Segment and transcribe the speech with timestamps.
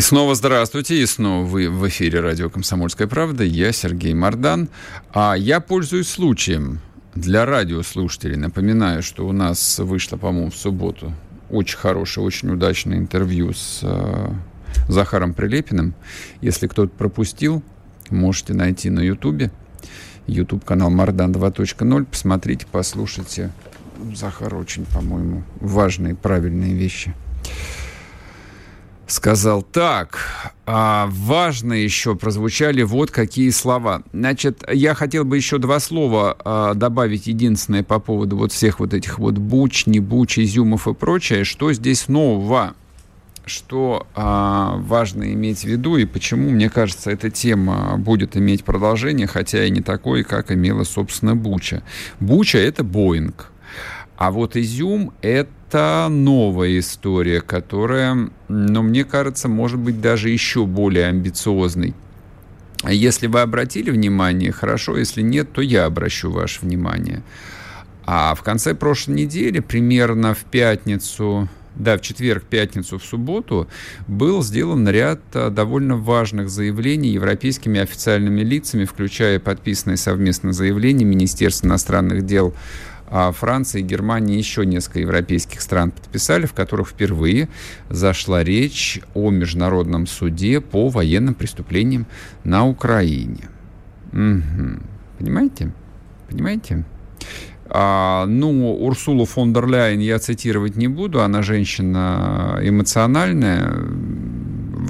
[0.00, 3.44] И снова здравствуйте, и снова вы в эфире радио «Комсомольская правда».
[3.44, 4.70] Я Сергей Мордан.
[5.12, 6.80] А я пользуюсь случаем
[7.14, 8.36] для радиослушателей.
[8.36, 11.12] Напоминаю, что у нас вышло, по-моему, в субботу
[11.50, 14.32] очень хорошее, очень удачное интервью с э,
[14.88, 15.92] Захаром Прилепиным.
[16.40, 17.62] Если кто-то пропустил,
[18.08, 19.50] можете найти на Ютубе.
[20.26, 22.06] YouTube канал Мардан 2.0.
[22.06, 23.50] Посмотрите, послушайте.
[24.14, 27.14] Захар очень, по-моему, важные, правильные вещи
[29.10, 30.52] сказал так.
[30.66, 34.02] А важно еще прозвучали вот какие слова.
[34.12, 38.94] Значит, я хотел бы еще два слова а, добавить единственное по поводу вот всех вот
[38.94, 41.44] этих вот буч, не буч, изюмов и прочее.
[41.44, 42.74] Что здесь нового?
[43.46, 49.26] Что а, важно иметь в виду и почему, мне кажется, эта тема будет иметь продолжение,
[49.26, 51.82] хотя и не такое, как имела, собственно, Буча.
[52.20, 53.49] Буча— это Боинг.
[54.20, 61.06] А вот изюм— это новая история, которая, ну, мне кажется, может быть даже еще более
[61.06, 61.94] амбициозной.
[62.86, 67.22] Если вы обратили внимание, хорошо, если нет, то я обращу ваше внимание.
[68.04, 73.68] А в конце прошлой недели, примерно в пятницу, да, в четверг, пятницу, в субботу,
[74.06, 81.68] был сделан ряд а, довольно важных заявлений европейскими официальными лицами, включая подписанное совместное заявление Министерства
[81.68, 82.54] иностранных дел
[83.10, 87.48] а Франция и Германия еще несколько европейских стран подписали, в которых впервые
[87.88, 92.06] зашла речь о международном суде по военным преступлениям
[92.44, 93.48] на Украине.
[94.12, 94.80] Угу.
[95.18, 95.72] Понимаете?
[96.28, 96.84] Понимаете?
[97.72, 103.72] А, ну, Урсулу фон дер Ляйен я цитировать не буду, она женщина эмоциональная,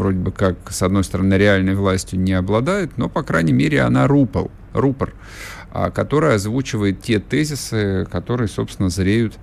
[0.01, 4.07] вроде бы как, с одной стороны, реальной властью не обладает, но, по крайней мере, она
[4.07, 4.51] рупор.
[4.73, 5.13] рупор.
[5.73, 9.39] А, которая озвучивает те тезисы, которые, собственно, зреют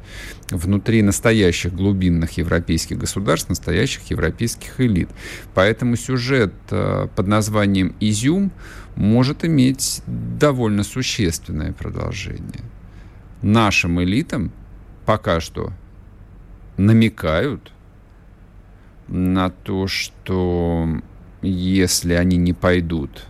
[0.49, 5.09] внутри настоящих глубинных европейских государств, настоящих европейских элит.
[5.53, 8.51] Поэтому сюжет а, под названием «Изюм»
[8.97, 12.61] может иметь довольно существенное продолжение.
[13.41, 14.51] Нашим элитам
[15.05, 15.71] пока что
[16.75, 17.71] намекают
[19.07, 20.89] на то, что
[21.41, 23.23] если они не пойдут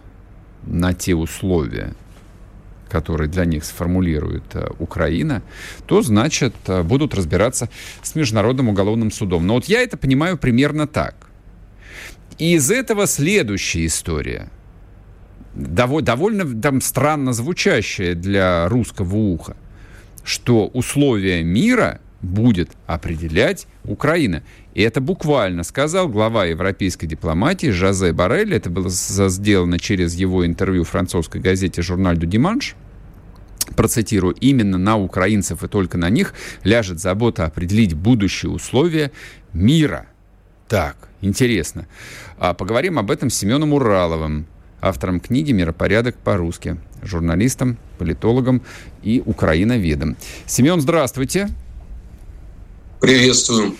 [0.65, 1.93] на те условия,
[2.87, 5.41] который для них сформулирует э, Украина,
[5.85, 7.69] то, значит, э, будут разбираться
[8.03, 9.45] с Международным уголовным судом.
[9.45, 11.15] Но вот я это понимаю примерно так.
[12.37, 14.49] И из этого следующая история.
[15.55, 19.57] Довольно, там странно звучащая для русского уха,
[20.23, 24.43] что условия мира будет определять Украина.
[24.77, 28.53] И это буквально сказал глава европейской дипломатии Жозе Барель.
[28.53, 32.75] Это было сделано через его интервью в французской газете «Журналь du Dimanche».
[33.75, 39.11] Процитирую, именно на украинцев и только на них ляжет забота определить будущие условия
[39.51, 40.05] мира.
[40.67, 41.87] Так, интересно.
[42.37, 44.45] А поговорим об этом с Семеном Ураловым,
[44.79, 48.61] автором книги «Миропорядок по-русски», журналистом, политологом
[49.01, 50.17] и украиноведом.
[50.45, 51.49] Семен, здравствуйте.
[53.01, 53.75] Приветствую.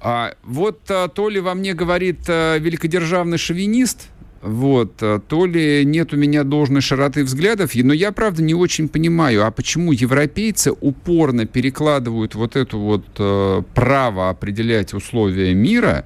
[0.00, 4.08] А, вот а, то ли во мне говорит а, великодержавный шовинист,
[4.40, 8.88] вот, а, то ли нет у меня должной широты взглядов, но я, правда, не очень
[8.88, 16.04] понимаю, а почему европейцы упорно перекладывают вот это вот э, право определять условия мира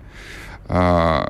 [0.69, 1.27] э,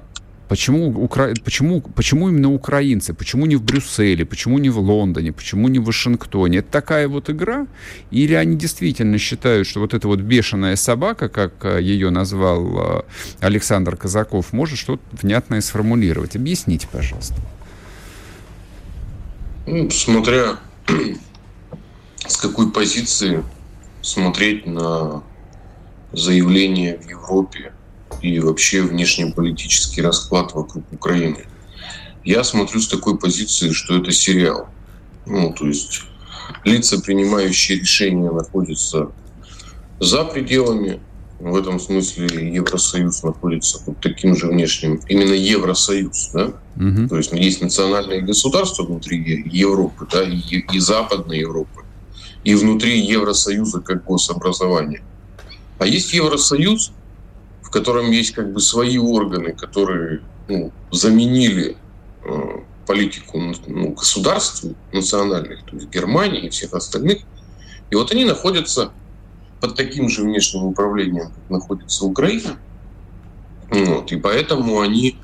[0.52, 1.32] Почему, укра...
[1.42, 3.14] почему, почему именно украинцы?
[3.14, 4.26] Почему не в Брюсселе?
[4.26, 5.32] Почему не в Лондоне?
[5.32, 6.58] Почему не в Вашингтоне?
[6.58, 7.66] Это такая вот игра?
[8.10, 13.02] Или они действительно считают, что вот эта вот бешеная собака, как э, ее назвал э,
[13.40, 16.36] Александр Казаков, может что-то внятное сформулировать?
[16.36, 17.36] Объясните, пожалуйста.
[19.66, 20.58] Ну, смотря
[22.26, 23.42] с какой позиции
[24.02, 25.22] смотреть на
[26.12, 27.72] заявление в Европе
[28.22, 31.44] и вообще внешнеполитический расклад вокруг Украины.
[32.24, 34.68] Я смотрю с такой позиции, что это сериал.
[35.26, 36.02] Ну, то есть
[36.64, 39.10] лица, принимающие решения, находятся
[39.98, 41.00] за пределами.
[41.40, 46.52] В этом смысле Евросоюз находится под таким же внешним, именно Евросоюз, да?
[46.76, 47.08] Угу.
[47.08, 51.82] То есть есть национальные государства внутри Европы, да, и, и Западной Европы,
[52.44, 55.02] и внутри Евросоюза как гособразование.
[55.80, 56.92] А есть Евросоюз,
[57.72, 61.76] котором есть как бы свои органы, которые ну, заменили
[62.86, 67.18] политику ну, государств национальных, то есть Германии и всех остальных.
[67.90, 68.92] И вот они находятся
[69.60, 72.58] под таким же внешним управлением, как находится Украина.
[73.70, 75.16] Вот, и поэтому они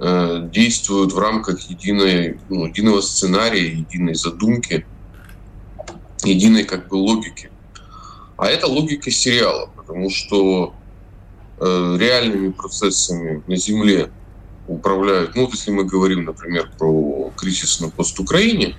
[0.00, 4.84] э, действуют в рамках единой, ну, единого сценария, единой задумки,
[6.24, 7.50] единой как бы логики.
[8.36, 10.77] А это логика сериала, потому что э,
[11.60, 14.10] реальными процессами на Земле
[14.68, 18.76] управляют, ну вот если мы говорим, например, про кризис на постукраине,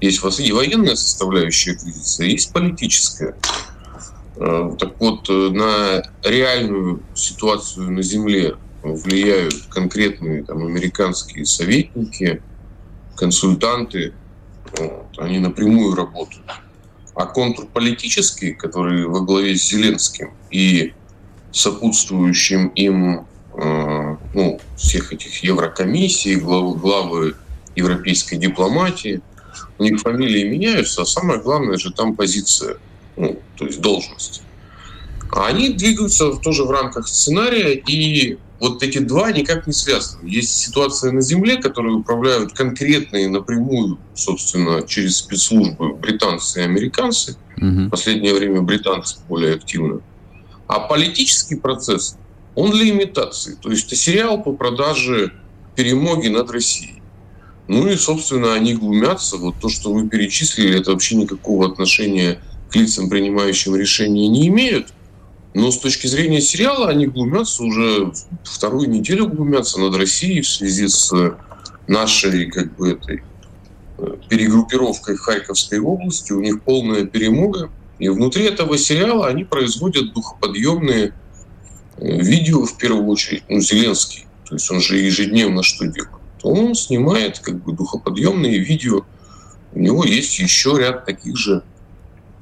[0.00, 3.36] есть и военная составляющая кризиса, есть политическая.
[4.36, 12.42] Э, так вот, э, на реальную ситуацию на Земле влияют конкретные там, американские советники,
[13.14, 14.14] консультанты,
[14.78, 16.46] вот, они напрямую работают.
[17.14, 20.94] А контрполитические, которые во главе с Зеленским и
[21.52, 27.34] сопутствующим им э, ну, всех этих еврокомиссий, главы, главы
[27.76, 29.20] европейской дипломатии,
[29.78, 32.76] у них фамилии меняются, а самое главное же там позиция–
[33.20, 34.42] ну, то есть должность.
[35.32, 40.28] А они двигаются тоже в рамках сценария, и вот эти два никак не связаны.
[40.28, 47.36] Есть ситуация на Земле, которую управляют конкретные напрямую, собственно, через спецслужбы британцы и американцы.
[47.58, 47.66] Угу.
[47.66, 50.00] В последнее время британцы более активно.
[50.70, 52.16] А политический процесс,
[52.54, 53.58] он для имитации.
[53.60, 55.32] То есть это сериал по продаже
[55.74, 57.02] перемоги над Россией.
[57.66, 59.36] Ну и, собственно, они глумятся.
[59.36, 62.40] Вот то, что вы перечислили, это вообще никакого отношения
[62.70, 64.92] к лицам, принимающим решения, не имеют.
[65.54, 68.12] Но с точки зрения сериала они глумятся уже
[68.44, 71.12] вторую неделю глумятся над Россией в связи с
[71.88, 73.24] нашей как бы этой
[73.98, 76.32] э, перегруппировкой в Харьковской области.
[76.32, 77.70] У них полная перемога.
[78.00, 81.12] И внутри этого сериала они производят духоподъемные
[81.98, 84.26] э, видео, в первую очередь, ну, Зеленский.
[84.48, 86.14] То есть он же ежедневно что делает?
[86.42, 89.02] Он снимает как бы духоподъемные видео.
[89.72, 91.62] У него есть еще ряд таких же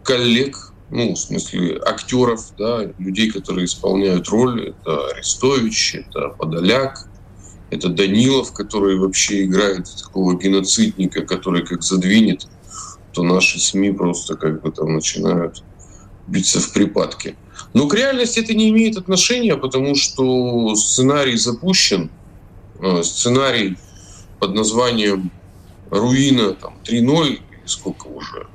[0.05, 4.69] коллег, ну, в смысле актеров, да, людей, которые исполняют роль.
[4.69, 7.09] Это Арестович, это Подоляк,
[7.71, 12.47] это Данилов, который вообще играет такого геноцидника, который как задвинет,
[13.19, 15.65] то наши СМИ просто как бы там начинают
[16.29, 17.35] биться в припадке.
[17.75, 22.11] Но к реальности это не имеет отношения, потому что сценарий запущен,
[22.81, 23.77] э, сценарий
[24.39, 25.33] под названием
[25.91, 28.47] «Руина» там, 3.0, или сколько уже,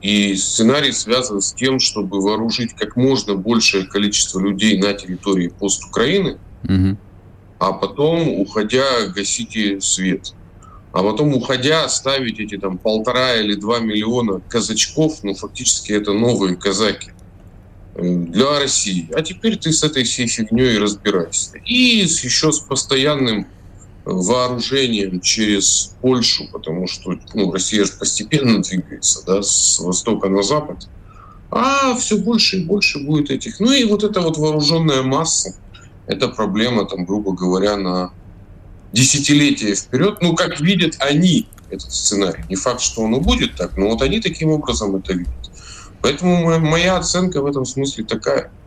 [0.00, 6.38] и сценарий связан с тем, чтобы вооружить как можно большее количество людей на территории пост-Украины,
[6.64, 6.96] угу.
[7.58, 10.32] а потом, уходя, гасите свет.
[10.96, 16.56] А потом, уходя, ставить эти там полтора или два миллиона казачков, ну, фактически это новые
[16.56, 17.10] казаки
[17.96, 19.06] э, для России.
[19.14, 21.58] А теперь ты с этой всей фигней разбирайся.
[21.66, 23.46] И еще с постоянным
[24.06, 30.88] вооружением через Польшу, потому что ну, Россия же постепенно двигается да, с востока на запад,
[31.50, 33.60] а все больше и больше будет этих.
[33.60, 35.54] Ну и вот эта вот вооруженная масса,
[36.06, 38.12] это проблема, там, грубо говоря, на
[38.96, 40.18] десятилетия вперед.
[40.22, 42.44] Ну, как видят они этот сценарий.
[42.48, 45.32] Не факт, что он и будет так, но вот они таким образом это видят.
[46.00, 48.50] Поэтому моя оценка в этом смысле такая–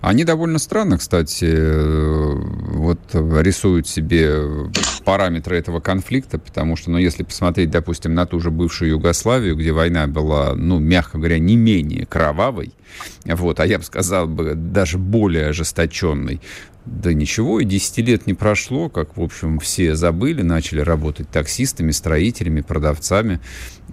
[0.00, 2.34] они довольно странно, кстати, э,
[2.74, 4.70] вот рисуют себе
[5.04, 9.72] параметры этого конфликта, потому что, ну, если посмотреть, допустим, на ту же бывшую Югославию, где
[9.72, 12.72] война была, ну, мягко говоря, не менее кровавой,
[13.24, 16.40] вот, а я бы сказал бы даже более ожесточенной,
[16.86, 21.92] да ничего, и 10 лет не прошло, как, в общем, все забыли, начали работать таксистами,
[21.92, 23.40] строителями, продавцами,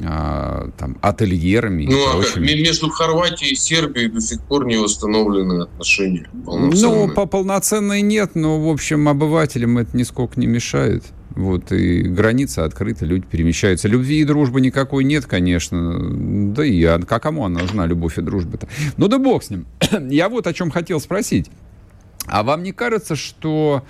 [0.04, 2.52] а, там, ательерами ну, и прочими.
[2.52, 7.08] А между Хорватией и Сербией до сих пор не установлены отношения полноценные.
[7.08, 11.04] Ну, по полноценной нет, но, в общем, обывателям это нисколько не мешает.
[11.34, 13.88] Вот, и границы открыты, люди перемещаются.
[13.88, 15.98] Любви и дружбы никакой нет, конечно.
[16.54, 18.68] Да и а, а кому она нужна, любовь и дружба-то?
[18.98, 19.66] Ну да бог с ним.
[20.10, 21.50] Я вот о чем хотел спросить.
[22.28, 23.84] А вам не кажется, что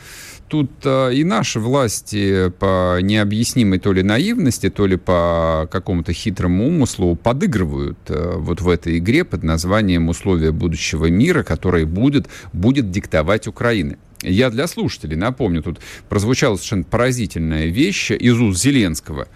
[0.47, 6.67] тут э, и наши власти по необъяснимой то ли наивности, то ли по какому-то хитрому
[6.67, 12.91] умыслу подыгрывают э, вот в этой игре под названием «Условия будущего мира», который будет, будет
[12.91, 13.97] диктовать Украины?
[14.23, 19.27] Я для слушателей напомню, тут прозвучала совершенно поразительная вещь из уст Зеленского.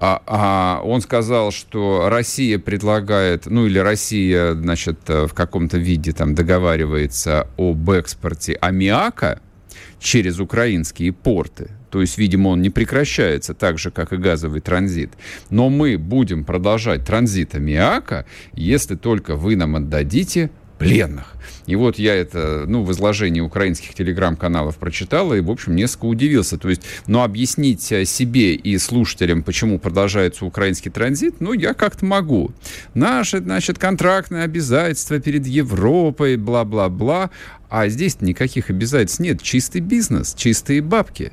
[0.00, 6.12] А, а он сказал, что Россия предлагает, ну или Россия, значит, э, в каком-то виде
[6.12, 9.40] там договаривается об экспорте аммиака
[9.98, 11.70] через украинские порты.
[11.90, 15.10] То есть, видимо, он не прекращается так же, как и газовый транзит.
[15.50, 21.34] Но мы будем продолжать транзит аммиака, если только вы нам отдадите пленных.
[21.66, 26.56] И вот я это, ну, в изложении украинских телеграм-каналов прочитал и, в общем, несколько удивился.
[26.56, 32.06] То есть, но объяснить э, себе и слушателям, почему продолжается украинский транзит, ну, я как-то
[32.06, 32.52] могу.
[32.94, 37.30] Наши, значит, контрактные обязательства перед Европой, бла-бла-бла.
[37.68, 39.42] А здесь никаких обязательств нет.
[39.42, 41.32] Чистый бизнес, чистые бабки.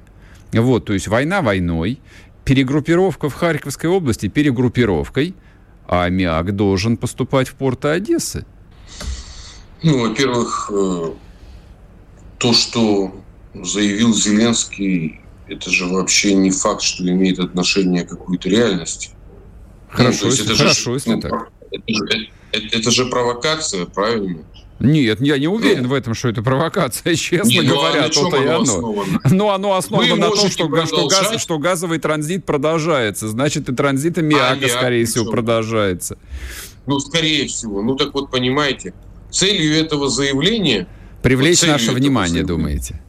[0.52, 2.00] Вот, то есть война войной,
[2.44, 5.34] перегруппировка в Харьковской области перегруппировкой,
[5.88, 8.46] а аммиак должен поступать в порты Одессы.
[9.84, 11.12] Ну, во-первых, э,
[12.38, 13.16] то, что
[13.54, 19.12] заявил Зеленский, это же вообще не факт, что имеет отношение к какой-то реальности.
[19.90, 21.50] Хорошо, ну, если, это хорошо, же, если ну, так.
[21.72, 24.44] Это же, это, это же провокация, правильно?
[24.80, 28.10] Нет, я не уверен ну, в этом, что это провокация, честно не, ну, говоря, а
[28.10, 28.62] то-то и оно.
[28.62, 29.20] Основано?
[29.32, 34.18] Ну, оно основано на том, что, что, газ, что газовый транзит продолжается, значит, и транзит
[34.18, 36.18] аммиака, а, скорее всего, продолжается.
[36.86, 37.82] Ну, скорее всего.
[37.82, 38.94] Ну, так вот, понимаете,
[39.36, 40.88] целью этого заявления...
[41.22, 43.02] Привлечь вот наше внимание, думаете?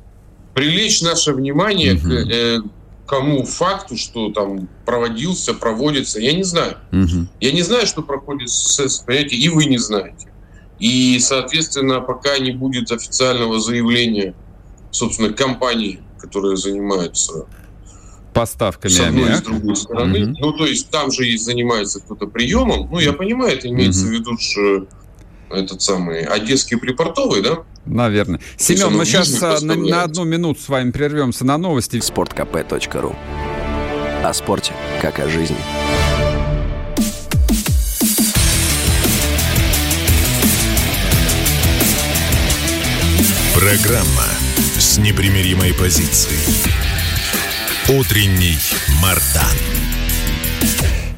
[0.55, 2.03] Привлечь наше внимание угу.
[2.03, 2.59] к э,
[3.07, 6.79] кому факту, что там проводился, проводится, я не знаю.
[6.93, 7.29] Угу.
[7.41, 10.29] Я не знаю, что проходит с, понимаете, и вы не знаете.
[10.79, 14.35] И, соответственно, пока не будет официального заявления,
[14.91, 17.47] собственно, компании, которые занимаются
[18.33, 20.25] поставками с одной и с другой стороны.
[20.25, 20.37] Угу.
[20.41, 22.89] Ну, то есть там же есть, занимается кто-то приемом.
[22.91, 24.09] Ну, я понимаю, это имеется угу.
[24.09, 24.87] в виду, что
[25.51, 27.59] этот самый одесский припортовый, да?
[27.85, 28.41] Наверное.
[28.57, 32.01] Семен, мы сейчас а, на, на одну минуту с вами прервемся на новости.
[32.01, 33.15] Спорткп.ру
[34.25, 35.57] О спорте, как о жизни.
[43.55, 44.25] Программа
[44.79, 46.39] с непримиримой позицией.
[47.89, 48.59] Утренний
[49.01, 49.57] Мардан.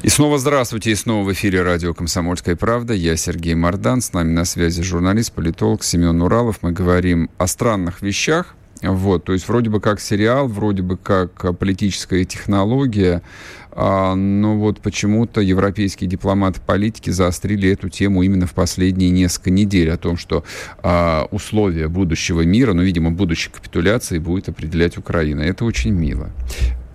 [0.01, 2.93] И снова здравствуйте, и снова в эфире радио «Комсомольская правда».
[2.93, 6.59] Я Сергей Мордан, с нами на связи журналист, политолог Семен Уралов.
[6.61, 11.57] Мы говорим о странных вещах, вот, то есть вроде бы как сериал, вроде бы как
[11.59, 13.21] политическая технология,
[13.71, 19.91] а, но вот почему-то европейские дипломаты политики заострили эту тему именно в последние несколько недель
[19.91, 20.45] о том, что
[20.81, 25.41] а, условия будущего мира, ну, видимо, будущей капитуляции будет определять Украина.
[25.41, 26.29] Это очень мило.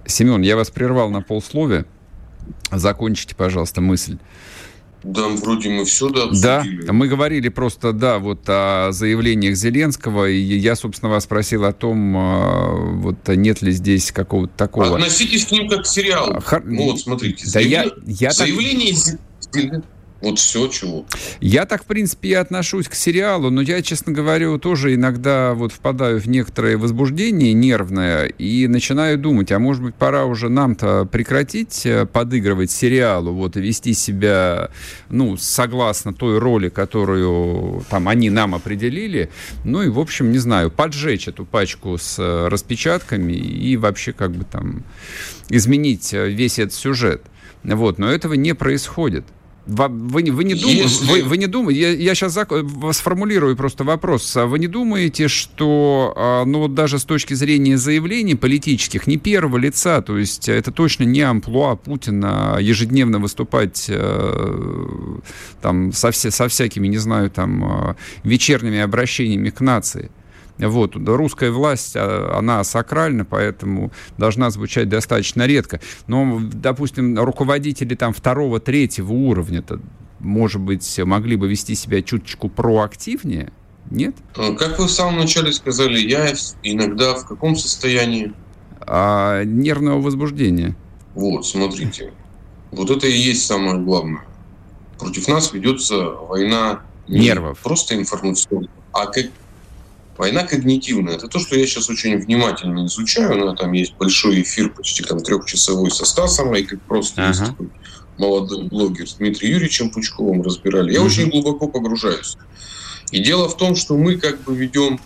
[0.07, 1.85] Семен, я вас прервал на полсловия.
[2.71, 4.19] Закончите, пожалуйста, мысль.
[5.05, 6.87] Да, вроде мы все да, обсудили.
[6.87, 11.75] Да, мы говорили просто, да, вот о заявлениях Зеленского, и я, собственно, вас спросил о
[11.75, 14.97] том, а, вот нет ли здесь какого-то такого...
[14.97, 16.41] Относитесь к ним как к сериалу.
[16.41, 16.63] Хор...
[16.65, 17.45] Ну, вот, смотрите.
[17.45, 18.95] Да заявление, я, я заявление
[19.53, 19.85] так...
[20.25, 21.05] Вот все, чего.
[21.41, 25.71] Я так, в принципе, и отношусь к сериалу, но я, честно говоря, тоже иногда вот
[25.71, 31.85] впадаю в некоторое возбуждение нервное и начинаю думать, а может быть, пора уже нам-то прекратить
[31.85, 34.71] э, подыгрывать сериалу, вот, и вести себя,
[35.11, 39.29] ну, согласно той роли, которую там они нам определили,
[39.63, 44.33] ну и, в общем, не знаю, поджечь эту пачку с э, распечатками и вообще как
[44.33, 44.85] бы там
[45.51, 47.23] изменить э, весь этот сюжет.
[47.63, 49.25] Вот, но этого не происходит.
[49.67, 49.89] Вы,
[50.31, 50.71] вы, не, дум...
[50.71, 51.07] Если...
[51.07, 52.53] вы, вы не думаете, я, я сейчас зак...
[52.93, 54.37] сформулирую просто вопрос.
[54.37, 59.17] А вы не думаете, что, а, ну вот даже с точки зрения заявлений политических, не
[59.17, 65.19] первого лица, то есть это точно не амплуа Путина ежедневно выступать э,
[65.63, 70.11] там со, все, со всякими, не знаю, там э, вечерними обращениями к нации?
[70.59, 75.81] Вот, русская власть, а, она сакральна, поэтому должна звучать достаточно редко.
[76.07, 79.81] Но, допустим, руководители там второго, третьего уровня, -то,
[80.21, 83.53] может быть, могли бы вести себя чуточку проактивнее,
[83.91, 84.17] нет?
[84.37, 86.33] А, как вы в самом начале сказали, я
[86.63, 88.33] иногда в каком состоянии?
[88.81, 90.77] А, нервного возбуждения.
[91.15, 92.13] Вот, смотрите.
[92.71, 94.25] Вот это и есть самое главное.
[94.99, 97.59] Против нас ведется война не нервов.
[97.59, 99.27] Просто информационная, а как
[100.17, 101.15] Война когнитивная.
[101.15, 103.33] Это то, что я сейчас очень внимательно изучаю.
[103.33, 107.29] У меня там есть большой эфир, почти там трехчасовой со Стасом, и как просто ага.
[107.31, 107.69] есть такой
[108.19, 110.93] молодой блогер с Дмитрием Юрьевичем Пучковым разбирали.
[110.93, 111.09] Я угу.
[111.09, 112.37] очень глубоко погружаюсь.
[113.11, 115.01] И дело в том, что мы как бы ведем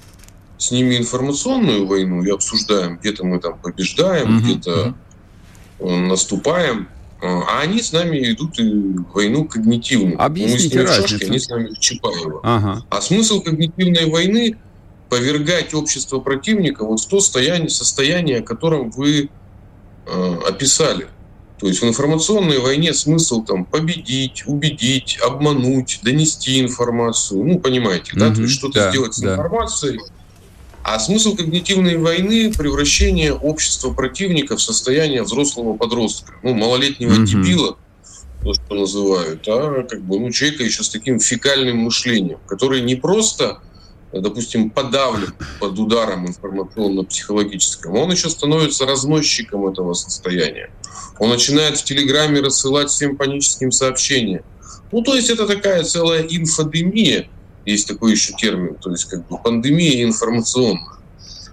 [0.58, 4.44] с ними информационную войну и обсуждаем, где-то мы там побеждаем, угу.
[4.44, 4.94] где-то
[5.78, 5.90] угу.
[5.90, 6.88] наступаем,
[7.20, 8.56] а они с нами идут
[9.12, 10.22] войну когнитивную.
[10.22, 12.40] Объясните мы с ними в шашке, они с нами в Чапаева.
[12.44, 12.84] Ага.
[12.90, 14.56] А смысл когнитивной войны
[15.08, 19.30] повергать общество противника вот в то состояние, состояние, о котором вы
[20.06, 21.08] э, описали.
[21.58, 27.44] То есть в информационной войне смысл там победить, убедить, обмануть, донести информацию.
[27.44, 28.28] Ну, понимаете, да?
[28.28, 29.32] Mm-hmm, То есть что-то да, сделать с да.
[29.32, 30.00] информацией.
[30.84, 37.26] А смысл когнитивной войны– превращение общества противника в состояние взрослого подростка, ну, малолетнего mm-hmm.
[37.26, 37.76] дебила,
[38.42, 42.94] то, что называют, а как бы, ну, человека еще с таким фекальным мышлением, который не
[42.94, 43.60] просто,
[44.12, 50.70] допустим, подавлен под ударом информационно-психологическим, он еще становится разносчиком этого состояния.
[51.18, 54.42] Он начинает в Телеграме рассылать всем паническим сообщения.
[54.92, 57.28] Ну, то есть это такая целая инфодемия,
[57.66, 60.98] есть такой еще термин, то есть как бы пандемия информационная.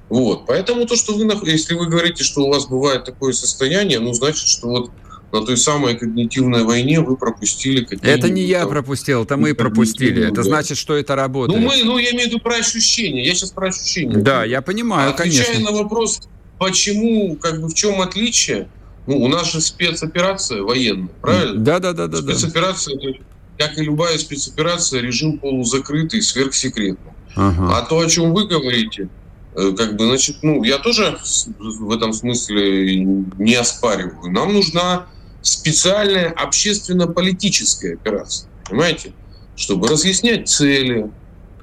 [0.07, 4.13] Вот, поэтому то, что вы, если вы говорите, что у вас бывает такое состояние, ну,
[4.13, 4.91] значит, что вот
[5.31, 8.07] на той самой когнитивной войне вы пропустили какие-то...
[8.07, 10.27] Это не я там, пропустил, это мы пропустили.
[10.27, 11.59] Это значит, что это работает.
[11.59, 13.25] Ну, мы, ну, я имею в виду про ощущения.
[13.25, 14.17] Я сейчас про ощущения.
[14.17, 15.71] Да, я понимаю, Отвечая конечно.
[15.71, 16.21] на вопрос,
[16.57, 18.69] почему, как бы в чем отличие,
[19.07, 21.59] ну, у нас же спецоперация военная, правильно?
[21.59, 22.17] Да, да, да, да.
[22.17, 23.65] Спецоперация, да.
[23.65, 27.11] как и любая спецоперация, режим полузакрытый, сверхсекретный.
[27.35, 27.77] Ага.
[27.77, 29.09] А то, о чем вы говорите,
[29.55, 31.17] э, как бы, значит, ну, я тоже
[31.59, 34.31] в этом смысле не оспариваю.
[34.31, 35.07] Нам нужна
[35.45, 39.13] специальная общественно-политическая операция, понимаете?
[39.55, 41.11] Чтобы разъяснять цели,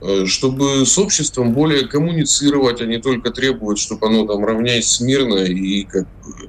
[0.00, 5.38] э, чтобы с обществом более коммуницировать, а не только требовать, чтобы оно там равняясь смирно
[5.38, 6.48] и как бы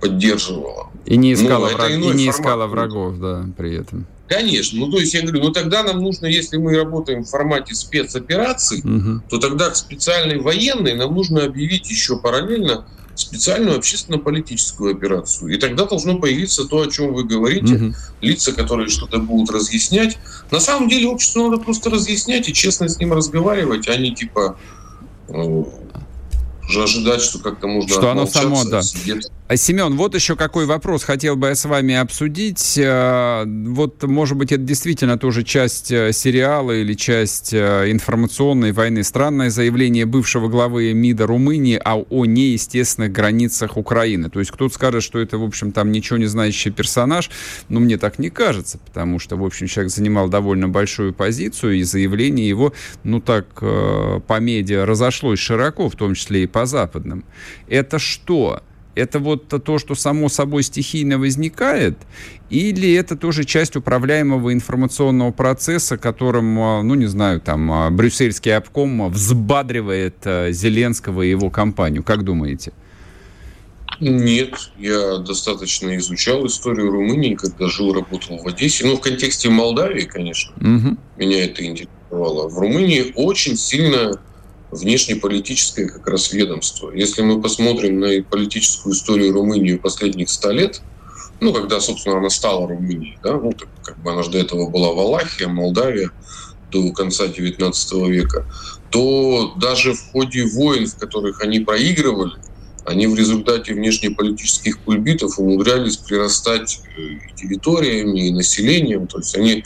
[0.00, 0.90] поддерживало.
[1.04, 1.90] И не искало, ну, враг...
[1.90, 4.06] и не искало врагов, да, при этом.
[4.26, 4.80] Конечно.
[4.80, 8.80] Ну, то есть я говорю, ну тогда нам нужно, если мы работаем в формате спецопераций,
[8.80, 9.22] угу.
[9.28, 12.86] то тогда к специальной военной нам нужно объявить еще параллельно
[13.20, 15.54] специальную общественно-политическую операцию.
[15.54, 17.94] И тогда должно появиться то, о чем вы говорите, угу.
[18.20, 20.18] лица, которые что-то будут разъяснять.
[20.50, 24.56] На самом деле обществу надо просто разъяснять и честно с ним разговаривать, а не типа
[25.28, 25.64] э,
[26.68, 28.80] уже ожидать, что как-то можно Что оно само, да.
[28.80, 28.82] А,
[29.54, 32.76] Семен, вот еще какой вопрос хотел бы я с вами обсудить.
[32.76, 39.04] Э, вот, может быть, это действительно тоже часть э, сериала или часть э, информационной войны.
[39.04, 44.30] Странное заявление бывшего главы МИДа Румынии о, о неестественных границах Украины.
[44.30, 47.30] То есть кто-то скажет, что это, в общем, там ничего не знающий персонаж,
[47.68, 51.84] но мне так не кажется, потому что, в общем, человек занимал довольно большую позицию, и
[51.84, 52.72] заявление его,
[53.04, 57.24] ну так, по медиа разошлось широко, в том числе и по западным.
[57.68, 58.60] Это что?
[58.96, 61.98] Это вот то, что само собой стихийно возникает,
[62.50, 68.56] или это тоже часть управляемого информационного процесса, которым, а, ну, не знаю, там, а, брюссельский
[68.56, 72.02] обком взбадривает а, Зеленского и его компанию?
[72.02, 72.72] Как думаете?
[74.00, 78.86] Нет, я достаточно изучал историю Румынии, когда жил, работал в Одессе.
[78.86, 80.96] Ну, в контексте Молдавии, конечно, угу.
[81.16, 82.48] меня это интересовало.
[82.48, 84.20] В Румынии очень сильно
[84.70, 86.90] внешнеполитическое как раз ведомство.
[86.90, 90.82] Если мы посмотрим на политическую историю Румынии последних ста лет,
[91.40, 94.68] ну, когда, собственно, она стала Румынией, да, ну, так, как бы она же до этого
[94.68, 96.10] была Валахия, Молдавия
[96.72, 98.46] до конца XIX века,
[98.90, 102.32] то даже в ходе войн, в которых они проигрывали,
[102.86, 109.08] они в результате внешнеполитических кульбитов умудрялись прирастать э, и территориями, и населением.
[109.08, 109.64] То есть они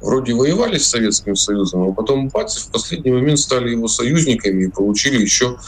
[0.00, 4.70] вроде воевали с Советским Союзом, а потом бац, в последний момент стали его союзниками и
[4.70, 5.58] получили еще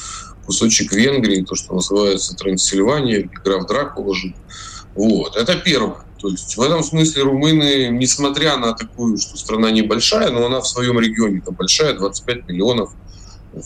[0.47, 4.33] кусочек Венгрии, то, что называется Трансильвания, где граф Дракула жил.
[4.95, 6.05] Вот, это первое.
[6.21, 10.67] То есть в этом смысле румыны, несмотря на такую, что страна небольшая, но она в
[10.67, 12.93] своем регионе там большая, 25 миллионов,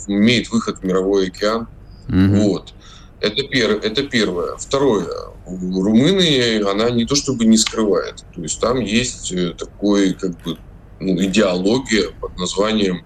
[0.06, 1.68] имеет выход в мировой океан.
[2.08, 2.40] Mm-hmm.
[2.40, 2.74] Вот.
[3.22, 4.56] Это, пер, это первое.
[4.56, 5.06] Второе.
[5.46, 8.24] Румыны, она не то чтобы не скрывает.
[8.34, 10.58] То есть там есть э, такой, как бы,
[10.98, 13.04] ну, идеология под названием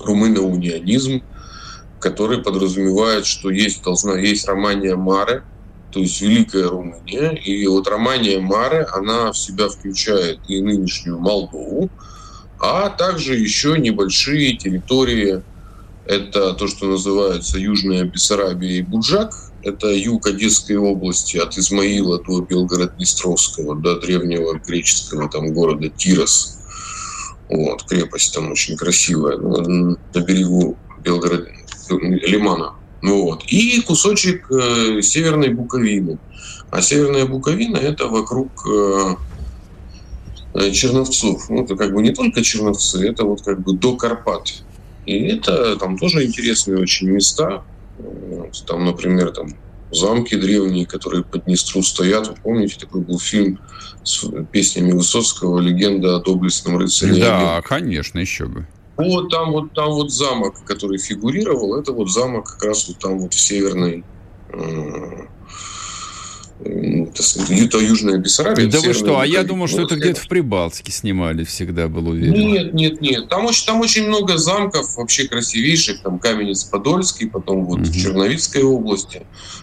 [0.00, 1.22] румыноунионизм,
[2.00, 5.42] который подразумевает, что есть, должна, есть Романия Маре,
[5.92, 7.32] то есть Великая Румыния.
[7.32, 11.90] И вот Романия Маре, она в себя включает и нынешнюю Молдову,
[12.60, 15.42] а также еще небольшие территории
[16.08, 19.34] это то, что называется Южная Бессарабия и Буджак.
[19.62, 26.58] Это юг Одесской области от Измаила до Белгород-Днестровского, до древнего греческого там города Тирос.
[27.50, 31.48] Вот, крепость там очень красивая, ну, на берегу Белгород,
[31.90, 32.74] Лимана.
[33.02, 33.44] Ну, вот.
[33.44, 36.18] И кусочек э, Северной Буковины.
[36.70, 39.14] А Северная Буковина– это вокруг э,
[40.54, 41.50] э, Черновцов.
[41.50, 44.62] Ну, это как бы не только Черновцы, это вот как бы до Карпат.
[45.08, 47.64] И это там тоже интересные очень места.
[48.66, 49.48] Там, например, там
[49.90, 52.28] замки древние, которые под Днестру стоят.
[52.28, 53.58] Вы помните, такой был фильм
[54.04, 57.22] с песнями Высоцкого «Легенда о доблестном рыцаре».
[57.22, 58.66] Да, конечно, еще бы.
[58.98, 63.18] Вот там вот там вот замок, который фигурировал, это вот замок как раз вот там
[63.18, 64.04] вот в северной
[64.52, 65.26] э,
[66.64, 68.68] это Южная Бессарабия.
[68.68, 72.32] Да вы что, а я думал, что это где-то в Прибалтике снимали всегда, был уверен.
[72.32, 73.28] Нет, нет, нет.
[73.28, 76.02] Там очень, там очень много замков вообще красивейших.
[76.02, 77.86] Там Каменец-Подольский, потом вот угу.
[77.86, 79.22] в Черновицкой области,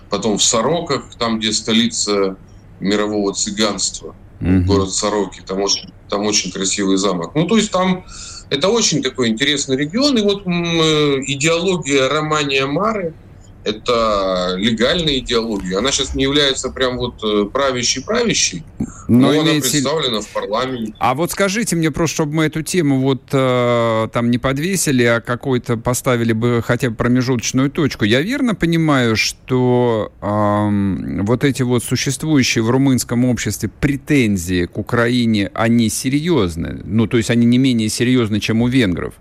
[0.09, 2.37] потом в Сороках, там, где столица
[2.79, 4.15] мирового цыганства.
[4.39, 4.65] mm-hmm.
[4.65, 5.41] город Сороки.
[5.45, 7.35] Там очень, там очень красивый замок.
[7.35, 8.05] Ну, то есть там
[8.49, 10.17] это очень такой интересный регион.
[10.17, 13.13] И вот м, идеология Романия Мары–
[13.65, 15.79] это легальная идеология.
[15.79, 20.93] Она сейчас не является прям вот правящей-правящей, э, но, но она представлена в парламенте.
[20.99, 25.19] А вот скажите мне просто, чтобы мы эту тему вот э, там не подвесили, а
[25.19, 28.05] какой-то поставили бы хотя бы промежуточную точку.
[28.05, 35.49] Я верно понимаю, что э, вот эти вот существующие в румынском обществе претензии к Украине,
[35.55, 36.81] они серьезны?
[36.85, 39.15] Ну, то есть они не менее серьезны, чем у венгров?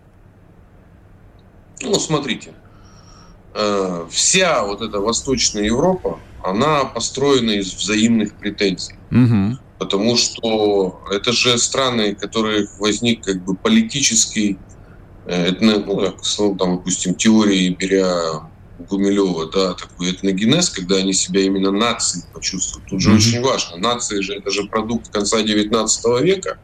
[1.82, 2.52] Ну, смотрите,
[3.54, 8.94] Э, вся вот эта Восточная Европа, она построена из взаимных претензий.
[9.12, 9.58] Угу.
[9.78, 14.58] Потому что это же страны, которые возник как бы политический,
[15.26, 21.12] э, этно, ну, как, ну, там, допустим, теории беря Гумилева, да, такой этногенез, когда они
[21.12, 22.88] себя именно нацией почувствуют.
[22.88, 23.76] Тут же mm очень важно.
[23.76, 26.58] Нации же это же продукт конца 19 века.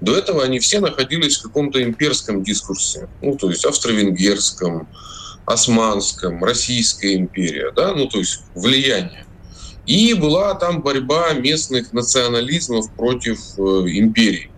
[0.00, 3.08] До этого они все находились в каком-то имперском дискурсе.
[3.22, 4.86] Ну, то есть австро-венгерском,
[5.44, 9.26] Османском, Российская империя, да, ну то есть влияние.
[9.86, 14.50] И была там борьба местных национализмов против э, империи.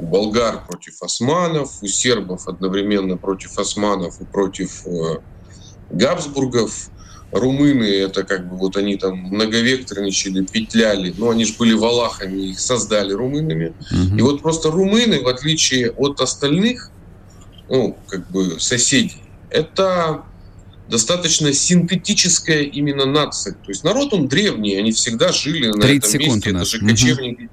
[0.00, 5.18] У болгар против османов, у сербов одновременно против османов и против э,
[5.90, 6.90] Габсбургов.
[7.30, 12.60] Румыны, это как бы вот они там многовекторничали, петляли, но они же были валахами, их
[12.60, 13.74] создали румынами.
[13.90, 14.16] Угу.
[14.16, 16.92] И вот просто румыны, в отличие от остальных,
[17.68, 19.23] ну, как бы соседей,
[19.54, 20.24] это
[20.88, 23.54] достаточно синтетическая именно нация.
[23.54, 26.50] То есть народ он древний, они всегда жили на этом месте.
[26.50, 27.48] Это же кочевники.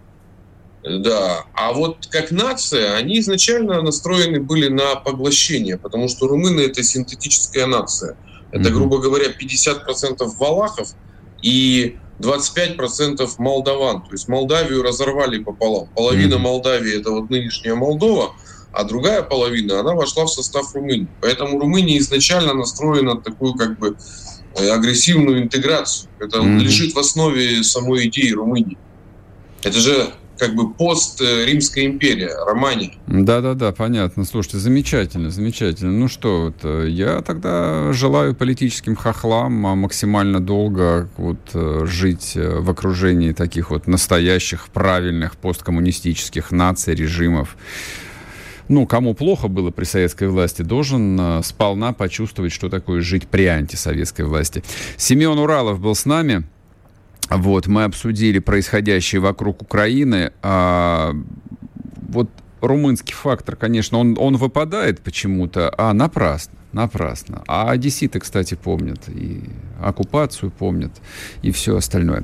[0.84, 1.04] Угу.
[1.04, 1.46] Да.
[1.54, 7.68] А вот как нация, они изначально настроены были на поглощение, потому что румыны это синтетическая
[7.68, 8.18] нация.
[8.52, 8.80] Это, угу.
[8.80, 10.90] грубо говоря, 50% валахов
[11.44, 14.02] и 25% молдаван.
[14.02, 15.88] То есть Молдавию разорвали пополам.
[15.96, 16.44] Половина угу.
[16.44, 18.34] Молдавии это вот нынешняя Молдова,
[18.74, 21.08] а другая половина, она вошла в состав Румынии.
[21.22, 23.98] Поэтому Румыния изначально настроена на такую как бы
[24.56, 26.10] э, агрессивную интеграцию.
[26.20, 26.60] Это mm-hmm.
[26.60, 28.78] лежит в основе самой идеи Румынии.
[29.64, 32.94] Это же как бы пост э, Римская империя, Романия.
[33.08, 34.24] Да-да-да, понятно.
[34.24, 35.92] Слушайте, замечательно, замечательно.
[35.92, 41.40] Ну что, вот, э, я тогда желаю политическим хохлам а, максимально долго вот,
[41.88, 47.56] жить в окружении таких вот настоящих, правильных посткоммунистических наций, режимов
[48.72, 53.46] ну, кому плохо было при советской власти, должен э, сполна почувствовать, что такое жить при
[53.46, 54.64] антисоветской власти.
[54.96, 56.44] Семен Уралов был с нами.
[57.30, 60.32] Вот, мы обсудили происходящее вокруг Украины.
[60.42, 61.14] А,
[62.10, 62.30] вот
[62.62, 66.54] румынский фактор, конечно, он, он выпадает почему-то, а напрасно.
[66.72, 67.44] Напрасно.
[67.48, 69.02] А одесситы, кстати, помнят.
[69.10, 69.44] И
[69.82, 70.92] оккупацию помнят,
[71.42, 72.24] и все остальное.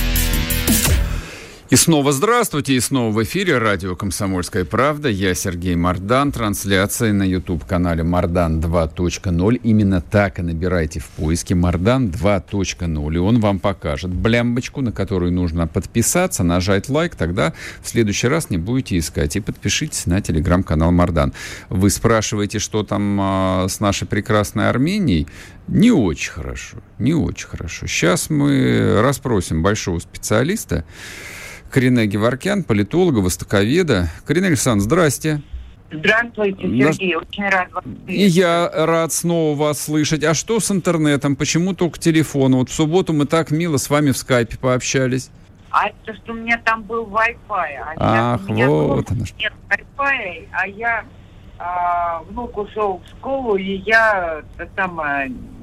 [1.71, 5.07] И снова здравствуйте, и снова в эфире радио «Комсомольская правда».
[5.07, 6.33] Я Сергей Мардан.
[6.33, 9.55] Трансляция на YouTube-канале «Мардан 2.0».
[9.63, 13.15] Именно так и набирайте в поиске «Мардан 2.0».
[13.15, 17.15] И он вам покажет блямбочку, на которую нужно подписаться, нажать лайк.
[17.15, 19.37] Тогда в следующий раз не будете искать.
[19.37, 21.31] И подпишитесь на телеграм-канал «Мардан».
[21.69, 25.25] Вы спрашиваете, что там а, с нашей прекрасной Арменией?
[25.69, 27.87] Не очень хорошо, не очень хорошо.
[27.87, 30.83] Сейчас мы расспросим большого специалиста,
[31.71, 34.09] Карине Геворкян, политолога, востоковеда.
[34.25, 35.41] Карине Александровна, здрасте.
[35.91, 38.07] Здравствуйте, Сергей, очень рад вас слышать.
[38.07, 40.23] И я рад снова вас слышать.
[40.23, 41.35] А что с интернетом?
[41.35, 42.55] Почему только телефон?
[42.55, 45.29] Вот в субботу мы так мило с вами в скайпе пообщались.
[45.69, 47.95] А это что у меня там был Wi-Fi.
[47.97, 49.37] А Ах, вот оно что.
[49.37, 51.05] Нет Wi-Fi, а я
[51.63, 54.41] а, внук ушел в школу, и я
[54.75, 54.99] там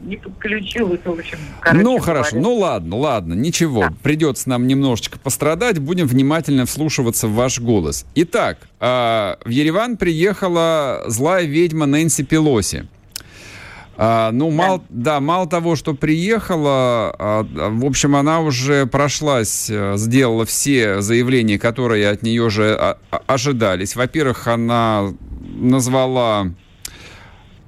[0.05, 1.39] не подключилась, в общем.
[1.73, 2.49] Ну, хорошо, говоря.
[2.49, 3.81] ну ладно, ладно, ничего.
[3.81, 3.93] Да.
[4.03, 8.07] Придется нам немножечко пострадать, будем внимательно вслушиваться в ваш голос.
[8.15, 12.87] Итак, э, в Ереван приехала злая ведьма Нэнси Пелоси.
[14.01, 14.55] А, ну, да.
[14.55, 21.01] мало, да, мало того, что приехала, а, в общем, она уже прошлась, э, сделала все
[21.01, 23.97] заявления, которые от нее же ожидались.
[23.97, 26.53] Во-первых, она назвала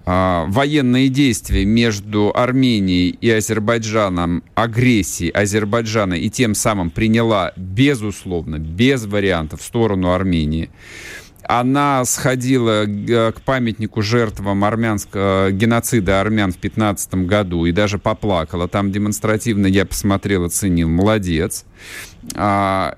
[0.06, 9.04] а, военные действия между Арменией и Азербайджаном, агрессии Азербайджана и тем самым приняла, безусловно, без
[9.04, 10.70] вариантов, в сторону Армении.
[11.52, 18.68] Она сходила к памятнику жертвам армянского геноцида армян в 15 году и даже поплакала.
[18.68, 20.88] Там демонстративно я посмотрел, оценил.
[20.88, 21.64] Молодец.
[22.36, 22.96] А,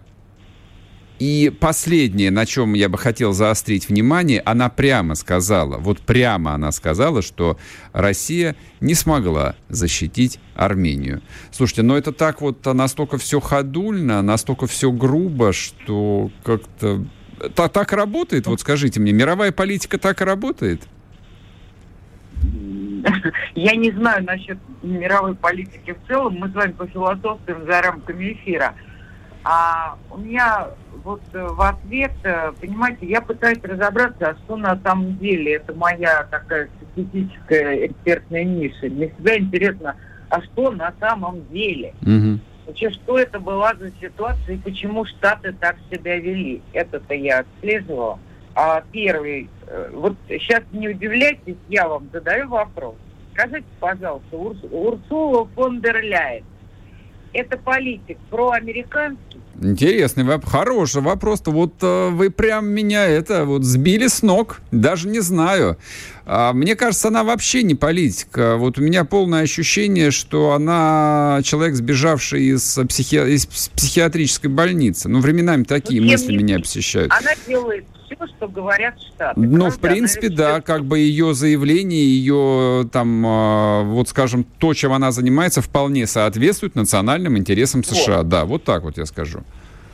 [1.19, 6.73] и последнее, на чем я бы хотел заострить внимание, она прямо сказала, вот прямо она
[6.73, 7.57] сказала, что
[7.95, 11.23] Россия не смогла защитить Армению.
[11.53, 17.07] Слушайте, но это так вот настолько все ходульно, настолько все грубо, что как-то...
[17.55, 18.47] Так, так работает?
[18.47, 20.83] Вот скажите мне, мировая политика так и работает?
[23.55, 26.37] Я не знаю насчет мировой политики в целом.
[26.37, 28.75] Мы с вами пофилософствуем за рамками эфира.
[29.45, 30.68] А у меня
[31.03, 35.55] вот э, в ответ, э, понимаете, я пытаюсь разобраться, а что на самом деле.
[35.55, 38.87] Это моя такая специфическая экспертная ниша.
[38.87, 39.97] Мне всегда интересно,
[40.29, 41.95] а что на самом деле?
[42.03, 42.38] Угу.
[42.73, 46.63] Вообще, что это была за ситуация и почему Штаты так себя вели?
[46.73, 48.19] Это-то я отслеживала.
[48.55, 52.95] А первый, э, вот сейчас не удивляйтесь, я вам задаю вопрос.
[53.35, 56.45] Скажите, пожалуйста, Урс, Урсула фон дер Ляйен,
[57.35, 59.32] это политик проамериканский?
[59.61, 60.53] Интересный вопрос.
[60.53, 61.43] Хороший вопрос.
[61.45, 64.61] Вот э, вы прям меня это вот сбили с ног.
[64.71, 65.79] Даже не знаю.
[66.25, 68.57] А, мне кажется, она вообще не политика.
[68.57, 73.17] Вот у меня полное ощущение, что она человек, сбежавший из, психи...
[73.17, 75.09] из психиатрической больницы.
[75.09, 77.12] Ну, временами такие Но, мысли меня посещают.
[77.12, 79.40] Она делает все, что говорят Штаты.
[79.40, 80.62] Ну, в принципе, да, все...
[80.62, 86.75] как бы ее заявление, ее там, а, вот скажем, то, чем она занимается, вполне соответствует
[86.75, 88.18] национальным интересам США.
[88.18, 88.29] Вот.
[88.29, 89.40] Да, вот так вот я скажу.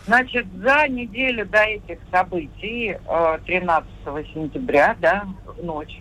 [0.07, 2.97] Значит, за неделю до этих событий,
[3.45, 6.01] 13 э, сентября, да, в ночь,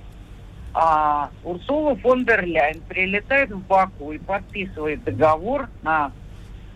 [0.73, 6.11] а, Урсула фон дер Ляйн прилетает в Баку и подписывает договор на,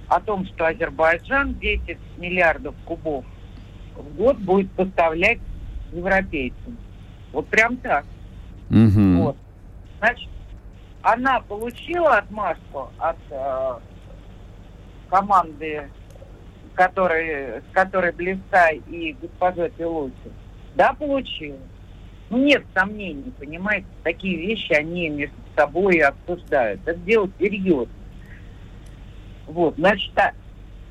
[0.07, 3.23] о том, что Азербайджан 10 миллиардов кубов
[4.01, 5.39] в год будет поставлять
[5.91, 6.77] европейцам.
[7.31, 8.05] Вот прям так.
[8.69, 9.23] Угу.
[9.23, 9.37] Вот.
[9.99, 10.29] Значит,
[11.01, 13.79] она получила отмашку от э,
[15.09, 15.89] команды,
[16.73, 20.13] который, с которой Блистай и госпожа Пелоси.
[20.75, 21.57] Да, получила.
[22.29, 26.79] Ну, нет сомнений, понимаете, такие вещи они между собой обсуждают.
[26.85, 27.93] Это дело серьезно.
[29.47, 30.31] Вот, значит, а,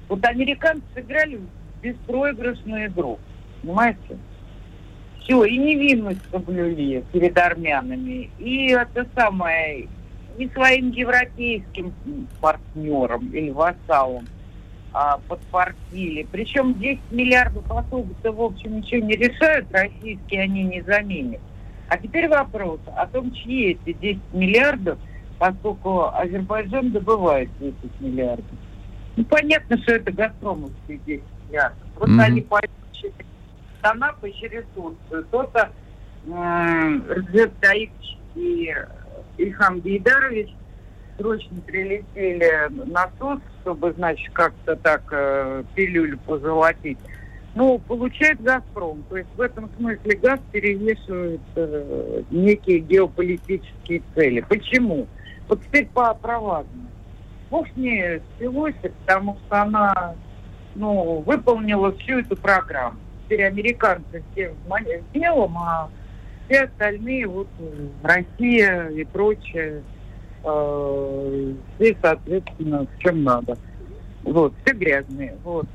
[0.09, 1.40] вот американцы сыграли
[1.83, 3.19] беспроигрышную игру.
[3.62, 4.19] Понимаете?
[5.21, 9.87] Все, и невинность соблюли перед армянами, и это самое,
[10.38, 11.93] и своим европейским
[12.40, 14.27] партнерам или вассалам
[14.93, 16.27] а, подпортили.
[16.33, 21.40] Причем 10 миллиардов особо-то, в общем, ничего не решают, российские они не заменят.
[21.88, 24.99] А теперь вопрос о том, чьи эти 10 миллиардов,
[25.38, 28.47] поскольку Азербайджан добывает 10 миллиардов.
[29.16, 31.74] Ну, понятно, что это газпромовские 10 взгляд.
[31.96, 32.24] Просто mm-hmm.
[32.24, 33.14] они пойдут через
[33.82, 35.24] Танап и через Турцию.
[35.30, 35.70] То-то
[36.26, 38.74] Рджеп Таипович и
[39.38, 40.50] Ильхам Гейдарович
[41.18, 46.98] срочно прилетели на СОС, чтобы, значит, как-то так э, пилюлю позолотить.
[47.54, 49.02] Ну, получает «Газпром».
[49.08, 54.40] То есть в этом смысле газ перевешивает э, некие геополитические цели.
[54.48, 55.08] Почему?
[55.48, 56.64] Вот теперь по про
[57.50, 60.14] Бог с ней спилось, потому что она
[60.74, 62.98] ну, выполнила всю эту программу.
[63.24, 65.88] Теперь американцы все в белом, а
[66.46, 67.48] все остальные, вот
[68.02, 69.83] Россия и прочее,
[70.42, 73.56] э, все, соответственно, в чем надо.
[74.24, 75.37] Вот, все грязные.
[75.44, 75.66] Вот.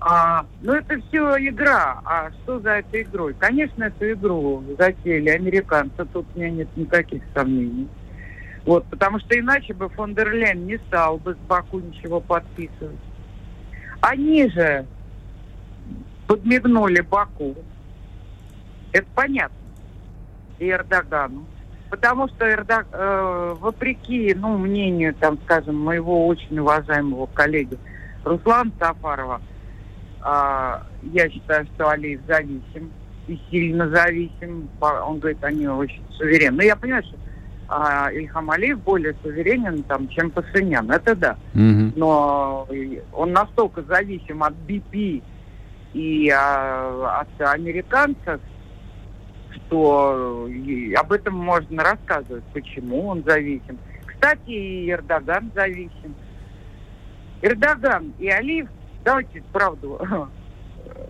[0.00, 2.00] А, ну, это все игра.
[2.04, 3.34] А что за этой игрой?
[3.34, 6.04] Конечно, эту игру затеяли американцы.
[6.12, 7.88] Тут у меня нет никаких сомнений.
[8.64, 12.98] Вот, потому что иначе бы фон дер Лейн не стал бы с Баку ничего подписывать.
[14.00, 14.86] Они же
[16.26, 17.54] подмигнули Баку.
[18.92, 19.56] Это понятно.
[20.58, 21.44] И Эрдогану.
[21.90, 27.78] Потому что Эрдог, э, вопреки, ну, мнению, там, скажем, моего очень уважаемого коллеги
[28.24, 29.40] Руслана Сафарова,
[30.20, 30.78] э,
[31.12, 32.92] я считаю, что Алиев зависим
[33.26, 34.68] и сильно зависим.
[34.80, 36.58] Он говорит, они очень суверенны.
[36.58, 37.16] Но я понимаю, что
[37.68, 40.90] а Ильхам Алиев более суверенен, там, чем Пасынян.
[40.90, 41.36] Это да.
[41.54, 41.92] Угу.
[41.96, 42.66] Но
[43.12, 45.22] он настолько зависим от BP
[45.92, 48.40] и а, от американцев,
[49.54, 50.48] что
[50.96, 53.78] об этом можно рассказывать, почему он зависим.
[54.06, 56.14] Кстати, и Эрдоган зависим.
[57.42, 58.68] Эрдоган и Алиев,
[59.04, 60.00] давайте правду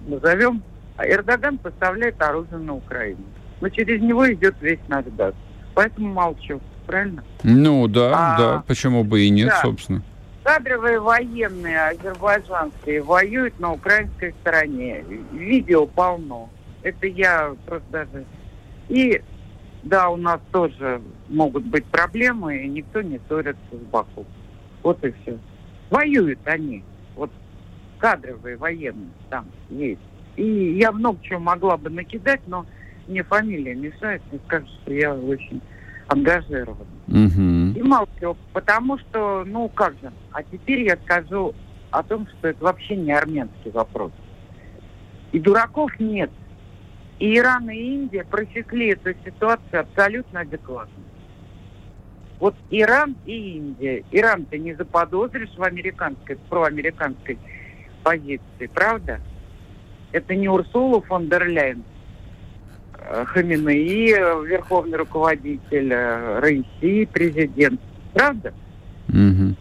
[0.06, 0.62] назовем,
[0.98, 3.24] Эрдоган поставляет оружие на Украину.
[3.60, 5.34] Но через него идет весь наш газ.
[5.78, 7.22] Поэтому молчу, правильно?
[7.44, 9.62] Ну да, а, да, почему бы и нет, да.
[9.62, 10.02] собственно.
[10.42, 15.04] Кадровые военные азербайджанские воюют на украинской стороне.
[15.30, 16.50] Видео полно.
[16.82, 18.24] Это я просто даже...
[18.88, 19.22] И
[19.84, 24.26] да, у нас тоже могут быть проблемы, и никто не ссорится с Баку.
[24.82, 25.38] Вот и все.
[25.90, 26.82] Воюют они.
[27.14, 27.30] Вот
[27.98, 30.00] кадровые военные там есть.
[30.34, 32.66] И я много чего могла бы накидать, но
[33.08, 35.60] мне фамилия мешает, мне скажут, что я очень
[36.08, 36.86] ангажирован.
[37.08, 37.78] Угу.
[37.78, 37.82] И
[38.20, 41.54] чего, потому что, ну как же, а теперь я скажу
[41.90, 44.12] о том, что это вообще не армянский вопрос.
[45.32, 46.30] И дураков нет.
[47.18, 51.02] И Иран, и Индия просекли эту ситуацию абсолютно адекватно.
[52.38, 54.04] Вот Иран и Индия.
[54.12, 57.38] Иран ты не заподозришь в американской, проамериканской
[58.04, 59.20] позиции, правда?
[60.12, 61.82] Это не Урсула фон дер Ляйен,
[63.08, 67.80] э, Хаминеи, верховный руководитель э, России, президент.
[68.12, 68.52] Правда?
[69.08, 69.56] Угу.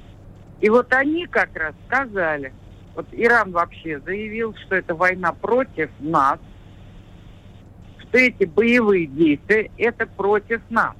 [0.61, 2.51] И вот они как раз сказали,
[2.95, 6.39] вот Иран вообще заявил, что это война против нас,
[7.99, 10.95] что эти боевые действия это против нас.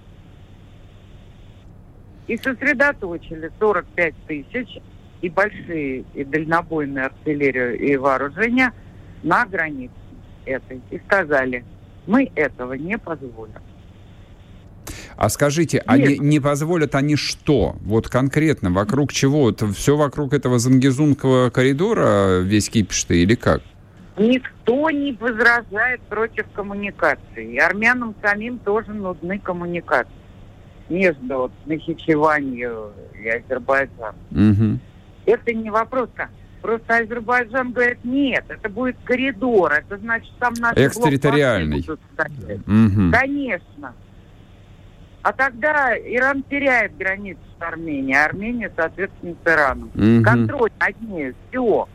[2.28, 4.78] И сосредоточили 45 тысяч
[5.22, 8.74] и большие, и дальнобойную артиллерию, и вооружения
[9.24, 9.94] на границе
[10.46, 10.82] этой.
[10.92, 11.66] И сказали,
[12.08, 13.54] мы этого не позволим.
[15.18, 15.86] А скажите, Нет.
[15.88, 17.76] они не позволят они что?
[17.82, 19.50] Вот конкретно, вокруг чего?
[19.50, 23.62] Это все вокруг этого Зангизунского коридора весь кипиш или как?
[24.18, 27.54] Никто не возражает против коммуникации.
[27.54, 30.12] И армянам самим тоже нужны коммуникации
[30.90, 34.16] между Нахичеванью и Азербайджаном.
[34.32, 34.80] Угу.
[35.26, 36.10] Это не вопрос.
[36.62, 41.80] Просто Азербайджан говорит, нет, это будет коридор, это значит, там наши Экстерриториальный.
[41.80, 43.12] Угу.
[43.12, 43.94] Конечно.
[45.22, 49.92] А тогда Иран теряет границу с Арменией, а Армения, соответственно, с Ираном.
[49.94, 50.24] Угу.
[50.24, 51.88] Контроль над ней, все.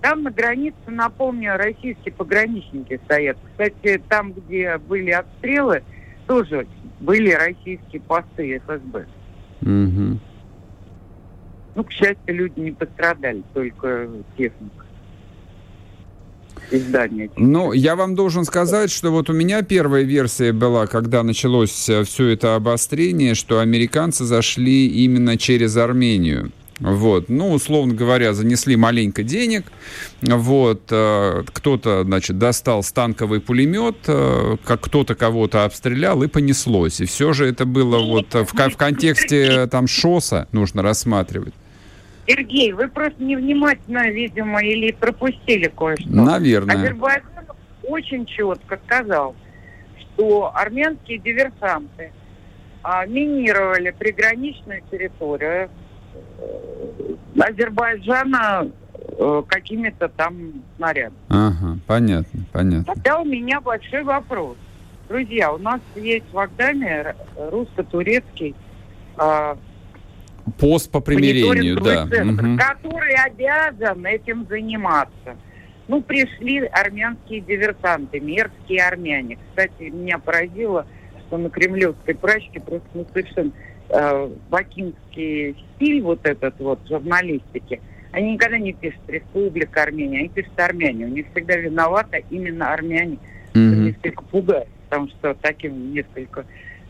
[0.00, 3.36] Там на границе, напомню, российские пограничники стоят.
[3.50, 5.82] Кстати, там, где были обстрелы,
[6.26, 6.66] тоже
[7.00, 9.06] были российские посты ФСБ.
[9.62, 10.18] Угу.
[11.74, 14.84] Ну, к счастью, люди не пострадали, только техника.
[16.72, 17.30] Издание.
[17.36, 22.04] Ну, я вам должен сказать, что вот у меня первая версия была, когда началось э,
[22.04, 26.52] все это обострение, что американцы зашли именно через Армению.
[26.80, 29.66] Вот, ну, условно говоря, занесли маленько денег,
[30.22, 37.00] вот, э, кто-то, значит, достал станковый пулемет, э, как кто-то кого-то обстрелял и понеслось.
[37.00, 41.52] И все же это было вот в, в контексте там ШОСа нужно рассматривать.
[42.26, 46.08] Сергей, вы просто невнимательно, видимо, или пропустили кое-что.
[46.08, 46.76] Наверное.
[46.76, 47.44] Азербайджан
[47.82, 49.34] очень четко сказал,
[49.98, 52.12] что армянские диверсанты
[52.82, 55.68] а, минировали приграничную территорию э,
[57.38, 58.68] Азербайджана
[59.18, 61.16] э, какими-то там снарядами.
[61.28, 62.94] Ага, понятно, понятно.
[62.94, 64.56] Тогда у меня большой вопрос.
[65.08, 68.54] Друзья, у нас есть в Агдаме русско-турецкий
[69.16, 69.56] а,
[70.58, 72.06] Пост по примирению, да.
[72.06, 72.56] Центр, угу.
[72.56, 75.36] Который обязан этим заниматься.
[75.88, 79.38] Ну, пришли армянские диверсанты, мерзкие армяне.
[79.48, 80.86] Кстати, меня поразило,
[81.26, 83.50] что на кремлевской прачке просто ну, совершенно
[83.90, 87.80] э, бакинский стиль вот этот вот журналистики.
[88.12, 91.06] Они никогда не пишут «Республика Армения», они пишут «Армяне».
[91.06, 93.18] У них всегда виноваты именно армяне.
[93.54, 93.74] Mm-hmm.
[93.76, 96.44] Несколько пугает, потому что таким несколько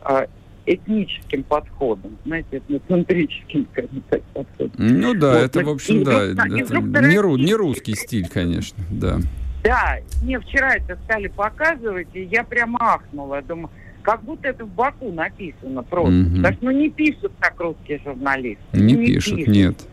[0.09, 0.27] э,
[0.67, 4.73] этническим подходом, знаете, этноцентрическим, скажем так, подходом.
[4.79, 8.29] Ну да, вот, это, в общем, и, да, и, это не, ру, не русский стиль,
[8.29, 9.19] конечно, да.
[9.63, 13.71] Да, мне вчера это стали показывать, и я прямо ахнула, думаю,
[14.03, 16.13] как будто это в Баку написано просто.
[16.13, 16.37] Угу.
[16.37, 18.63] Потому что ну, не пишут так русские журналисты.
[18.73, 19.89] Не, не пишут, пишут, нет.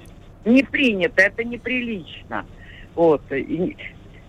[0.46, 2.46] Не принято, это неприлично.
[2.96, 3.22] Вот.
[3.32, 3.76] И,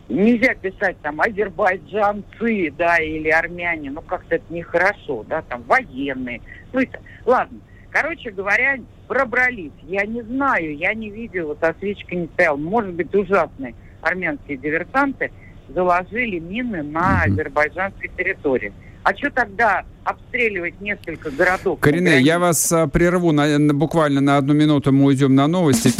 [0.09, 6.41] нельзя писать там азербайджанцы, да, или армяне, ну как-то это нехорошо, да, там военные.
[6.73, 7.59] Ну это, ладно.
[7.91, 9.73] Короче говоря, пробрались.
[9.85, 12.57] Я не знаю, я не видела, та свечка не стояла.
[12.57, 15.33] Может быть, ужасные армянские диверсанты
[15.69, 17.33] заложили мины на угу.
[17.33, 18.73] азербайджанской территории.
[19.09, 21.81] А что тогда обстреливать несколько городов?
[21.81, 25.93] Корене, я вас а, прерву на, буквально на одну минуту, мы уйдем на новости.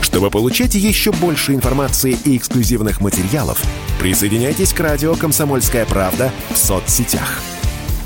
[0.00, 3.60] Чтобы получать еще больше информации и эксклюзивных материалов,
[4.00, 7.42] присоединяйтесь к радио «Комсомольская правда» в соцсетях–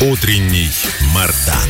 [0.00, 0.70] Утренний
[1.12, 1.68] Мардан.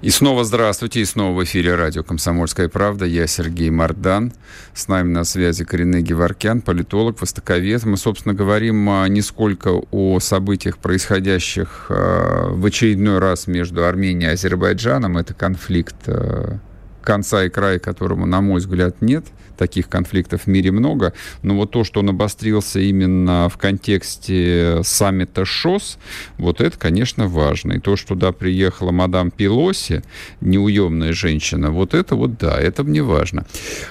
[0.00, 3.04] И снова здравствуйте, и снова в эфире радио «Комсомольская правда».
[3.04, 4.32] Я Сергей Мардан.
[4.72, 7.84] С нами на связи Коренный Геворкян, политолог, востоковед.
[7.84, 14.30] Мы, собственно, говорим а, не сколько о событиях, происходящих а, в очередной раз между Арменией
[14.30, 15.18] и Азербайджаном.
[15.18, 16.58] Это конфликт а,
[17.06, 19.24] конца и края которому, на мой взгляд, нет.
[19.56, 21.14] Таких конфликтов в мире много.
[21.42, 25.96] Но вот то, что он обострился именно в контексте саммита ШОС,
[26.36, 27.74] вот это, конечно, важно.
[27.74, 30.02] И то, что туда приехала мадам Пелоси,
[30.42, 33.46] неуемная женщина, вот это вот да, это мне важно.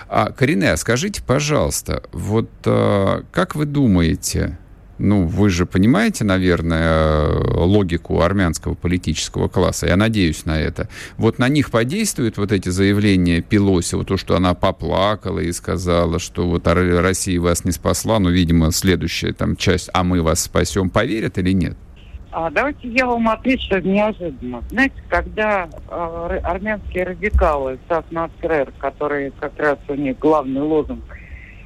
[0.08, 4.60] А, Корине, а скажите, пожалуйста, вот а, как вы думаете,
[4.98, 9.88] ну, вы же понимаете, наверное, логику армянского политического класса.
[9.88, 10.88] Я надеюсь на это.
[11.18, 16.20] Вот на них подействуют вот эти заявления Пелоси, вот то, что она поплакала и сказала,
[16.20, 20.90] что вот Россия вас не спасла, ну, видимо, следующая там часть, а мы вас спасем,
[20.90, 21.78] поверят или нет?
[22.32, 24.62] А, давайте я вам отвечу неожиданно.
[24.70, 31.04] Знаете, когда э, армянские радикалы, Сас Нацрер, которые как раз у них главный лозунг–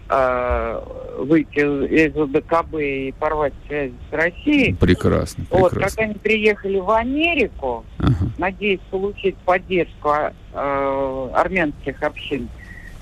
[0.09, 4.73] выйти из ОДКБ и порвать связи с Россией.
[4.73, 5.45] Прекрасно, прекрасно.
[5.49, 8.15] Вот, когда они приехали в Америку, ага.
[8.37, 10.09] надеясь получить поддержку
[10.53, 12.49] э, армянских общин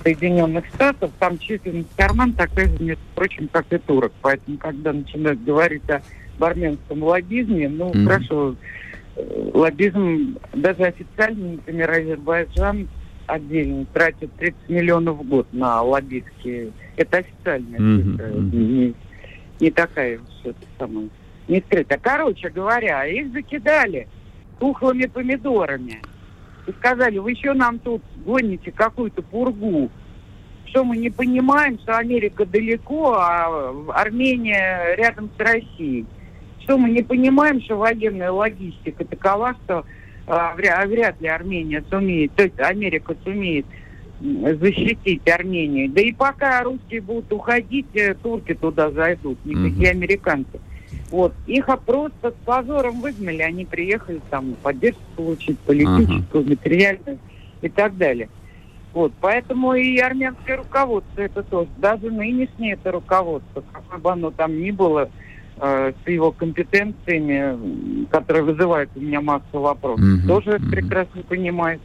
[0.03, 4.12] Соединенных Штатов, там численность карман такая же, между прочим, как и турок.
[4.22, 6.01] Поэтому, когда начинают говорить о
[6.39, 8.05] армянском лоббизме, ну, mm.
[8.05, 8.55] хорошо,
[9.16, 12.89] э, лоббизм даже официально, например, Азербайджан
[13.28, 18.55] отдельно тратит 30 миллионов в год на лоббистские это официальная цифра, mm-hmm.
[18.55, 18.93] не,
[19.59, 21.09] не такая уж это самое,
[21.47, 21.99] не скрытая.
[22.01, 24.07] Короче говоря, их закидали
[24.59, 26.01] тухлыми помидорами.
[26.65, 29.89] И сказали, вы еще нам тут гоните какую-то пургу.
[30.65, 36.05] Что мы не понимаем, что Америка далеко, а Армения рядом с Россией.
[36.61, 39.86] Что мы не понимаем, что военная логистика такова, что
[40.28, 43.65] вряд ли Армения сумеет, то есть Америка сумеет
[44.19, 45.89] защитить Армению.
[45.89, 49.97] Да и пока русские будут уходить, э, турки туда зайдут, никакие угу.
[49.97, 50.59] американцы.
[51.11, 51.34] Вот.
[51.45, 56.49] Их просто с позором выгнали, они приехали там поддержку получить, политическую, ага.
[56.49, 57.19] материальную
[57.61, 58.30] и так далее.
[58.93, 59.13] Вот.
[59.21, 64.71] Поэтому и армянское руководство это тоже, даже нынешнее это руководство, какое бы оно там ни
[64.71, 65.09] было,
[65.60, 70.28] э, с его компетенциями, которые вызывают у меня массу вопросов, угу.
[70.28, 70.70] тоже угу.
[70.72, 71.82] прекрасно понимает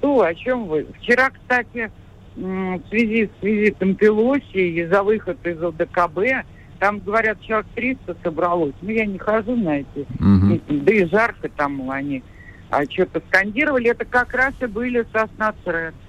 [0.00, 0.86] что, о чем вы?
[0.98, 1.90] Вчера, кстати,
[2.34, 6.46] в связи с визитом Пелоси и за выход из ОДКБ,
[6.78, 8.72] там, говорят, человек 300 собралось.
[8.80, 10.60] Ну, я не хожу на эти угу.
[10.68, 12.22] да и жарко там они.
[12.70, 15.52] А что-то скандировали, это как раз и были сосна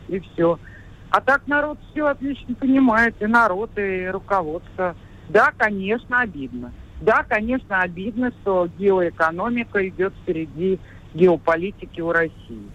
[0.07, 0.57] и все.
[1.09, 4.95] А так народ все отлично понимает, и народ, и руководство.
[5.32, 6.71] Да, конечно, обидно.
[7.01, 10.79] Да, конечно, обидно, что геоэкономика идет впереди
[11.13, 12.69] геополитики у России.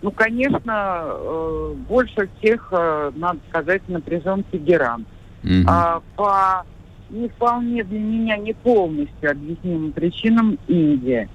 [0.00, 5.06] Ну, конечно, э, больше всех, э, надо сказать, напряжен Тегеран.
[5.42, 5.64] Угу.
[5.66, 6.64] А, по
[7.10, 11.28] не вполне для меня не полностью объяснимым причинам Индия.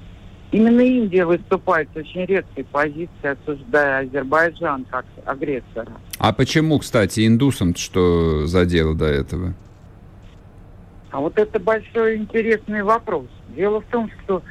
[0.51, 5.93] Именно Индия выступает с очень редкой позиции, осуждая Азербайджан как агрессора.
[6.19, 9.55] А почему, кстати, индусам что задело до этого?
[11.13, 13.27] А вот это большой интересный вопрос.
[13.55, 14.41] Дело в том, что,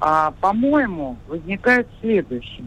[0.00, 2.66] а, по-моему, возникает следующее.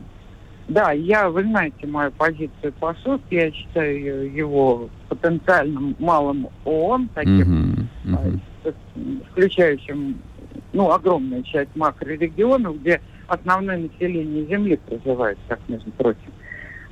[0.69, 7.89] Да, я, вы знаете мою позицию по СОС, я считаю его потенциальным малым ООН, таким,
[8.05, 9.23] uh-huh, uh-huh.
[9.31, 10.19] включающим
[10.71, 16.31] ну, огромную часть макрорегионов, где основное население Земли проживает, как между прочим.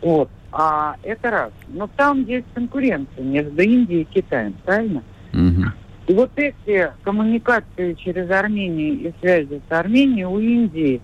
[0.02, 0.30] Вот.
[0.52, 1.54] А это раз.
[1.70, 5.02] Но там есть конкуренция между Индией и Китаем, правильно?
[5.32, 5.72] Uh-huh.
[6.12, 11.02] И вот эти коммуникации через Армению и связи с Арменией у Индии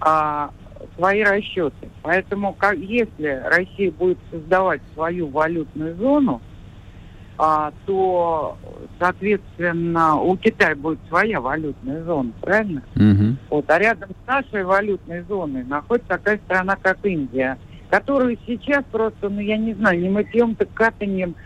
[0.00, 0.50] а,
[0.96, 1.88] свои расчеты.
[2.02, 6.42] Поэтому как, если Россия будет создавать свою валютную зону,
[7.38, 8.58] а, то,
[8.98, 12.82] соответственно, у Китая будет своя валютная зона, правильно?
[12.96, 13.36] Угу.
[13.50, 17.56] Вот, а рядом с нашей валютной зоной находится такая страна, как Индия,
[17.88, 21.36] которую сейчас просто, ну, я не знаю, не мытьем, так катанием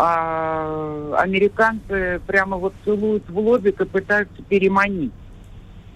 [0.00, 5.12] а, американцы прямо вот целуют в лобик и пытаются переманить.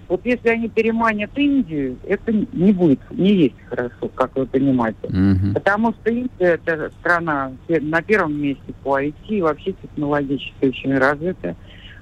[0.08, 4.98] Вот если они переманят Индию, это не будет, не есть хорошо, как вы понимаете.
[5.04, 5.54] Угу.
[5.54, 6.30] Потому что Индия–
[6.66, 11.54] это страна на первом месте по IT, вообще технологически очень развитая.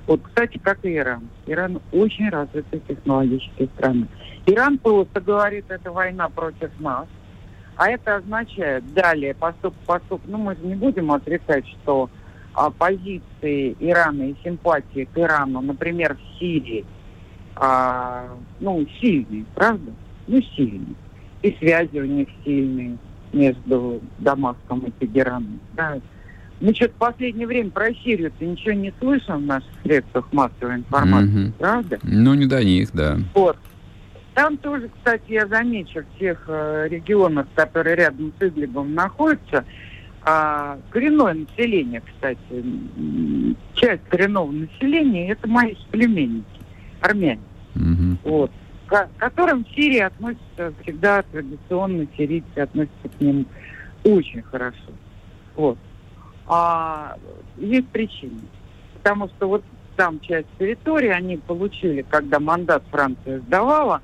[0.07, 1.29] Вот, кстати, как и Иран.
[1.47, 4.07] Иран очень развитая технологическая страна.
[4.47, 7.07] Иран просто говорит, это война против нас.
[7.81, 10.21] А это означает далее поступ поступ.
[10.27, 12.11] Ну, мы же не будем отрицать, что
[12.53, 16.85] а, позиции Ирана и симпатии к Ирану, например, в Сирии,
[17.57, 19.93] а, ну, сильные, правда?
[20.27, 20.95] Ну, сильные.
[21.41, 22.99] И связи у них сильные
[23.33, 25.59] между Дамаском и Тегераном.
[25.73, 25.99] Да.
[26.61, 31.47] Мы что-то в последнее время про Сирию-то ничего не слышим в наших средствах массовой информации,
[31.47, 31.53] mm-hmm.
[31.59, 31.99] правда?
[32.03, 33.17] Ну, не до них, да.
[33.33, 33.57] Вот.
[34.41, 39.67] Там тоже, кстати, я замечу, в тех э, регионах, которые рядом с Идлибом находятся,
[40.23, 42.41] а, коренное население, кстати,
[43.75, 46.47] часть коренного населения, это мои племенники,
[47.03, 47.43] армяне.
[47.75, 48.31] Угу.
[48.31, 48.51] Вот.
[48.87, 53.47] К которым в Сирии относятся всегда традиционно, сирийцы относятся к ним
[54.05, 54.93] очень хорошо.
[55.55, 55.77] Вот.
[56.47, 57.15] А
[57.59, 58.41] есть причины.
[58.95, 59.65] Потому что вот
[59.97, 64.01] там часть территории они получили, когда мандат Франция сдавала,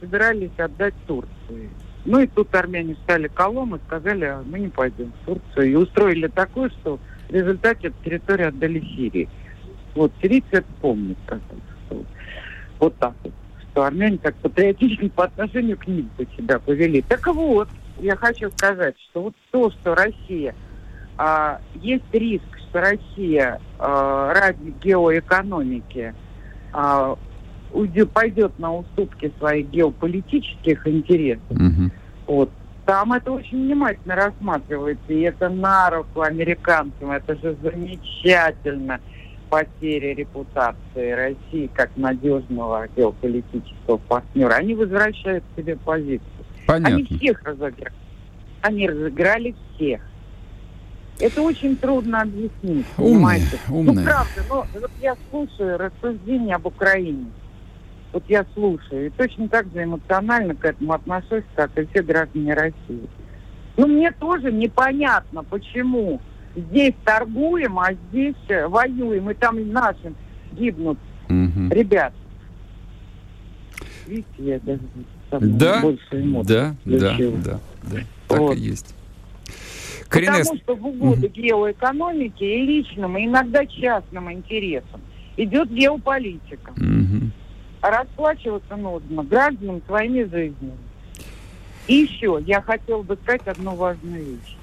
[0.00, 1.70] собирались отдать Турции.
[2.04, 5.70] Ну и тут армяне стали колом и сказали, а мы не пойдем в Турцию.
[5.70, 9.28] И устроили такое, что в результате территорию отдали Сирии.
[9.94, 11.18] Вот, сирийцы это помнят.
[11.26, 12.04] Что,
[12.78, 13.32] вот так вот.
[13.72, 17.02] Что армяне так патриотично по отношению к ним себя повели.
[17.02, 17.68] Так вот,
[17.98, 20.54] я хочу сказать, что вот то, что Россия–
[21.18, 26.14] а, есть риск, что Россия а, ради геоэкономики
[26.72, 27.18] а,
[27.72, 31.50] уйдет, пойдет на уступки своих геополитических интересов.
[31.50, 31.90] Угу.
[32.26, 32.50] Вот.
[32.86, 39.00] Там это очень внимательно рассматривается, и это на руку американцам, это же замечательно
[39.50, 44.54] потеря репутации России как надежного геополитического партнера.
[44.54, 46.22] Они возвращают себе позицию.
[46.66, 46.96] Понятно.
[46.96, 47.92] Они всех разыграли.
[48.62, 50.00] Они разыграли всех.
[51.20, 53.58] Это очень трудно объяснить, умные, понимаете?
[53.68, 53.96] Умные.
[53.96, 57.26] Ну, правда, но вот я слушаю рассуждения об Украине.
[58.12, 62.54] Вот я слушаю, и точно так же эмоционально к этому отношусь, как и все граждане
[62.54, 63.08] России.
[63.76, 66.20] Ну, мне тоже непонятно, почему
[66.56, 70.16] здесь торгуем, а здесь э, воюем, и там нашим
[70.52, 70.98] гибнут
[71.28, 71.68] угу.
[71.70, 72.12] ребят.
[74.06, 74.80] Видите, я даже
[75.30, 76.54] да, больше эмоций.
[76.54, 78.56] Да, да, да, да, так вот.
[78.56, 78.94] и есть.
[80.08, 80.48] Коренес...
[80.48, 81.32] Потому что в угоду mm-hmm.
[81.32, 85.02] геоэкономики и личным, и иногда частным интересам
[85.36, 86.72] идет геополитика.
[86.72, 87.30] Mm-hmm.
[87.80, 90.78] Расплачиваться нужно гражданам своими жизнями.
[91.86, 94.56] И еще я хотела бы сказать одну важную вещь.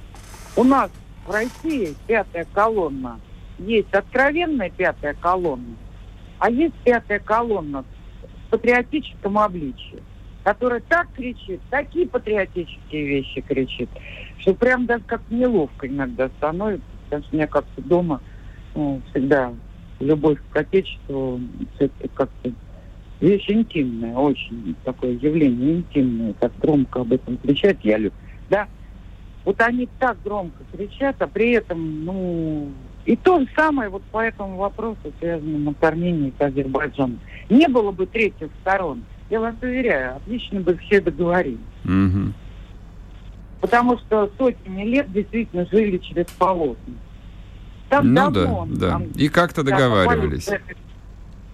[0.55, 0.91] У нас
[1.25, 3.19] в России пятая колонна.
[3.57, 5.75] Есть откровенная пятая колонна,
[6.39, 10.03] а есть пятая колонна с патриотическим обличием
[10.45, 13.89] который так кричит, такие патриотические вещи кричит,
[14.37, 18.21] что прям даже как неловко иногда становится, потому что у меня как-то дома
[18.75, 19.51] ну, всегда
[19.99, 21.41] любовь к Отечеству,
[22.13, 22.51] как-то
[23.25, 28.17] вещь интимная, очень такое явление интимное, как громко об этом кричать я люблю.
[28.49, 28.67] Да,
[29.43, 32.69] вот они так громко кричат, а при этом, ну,
[33.05, 37.19] и то же самое вот по этому вопросу, связанному с Арменией и Азербайджаном.
[37.49, 41.57] Не было бы третьих сторон– я вас уверяю, отлично бы все договорились.
[41.83, 42.33] Угу.
[43.61, 46.93] Потому что сотни лет действительно жили через полотна.
[47.89, 48.89] Там ну давно, да, да.
[48.91, 50.45] Там, и как-то договаривались.
[50.45, 50.59] Да,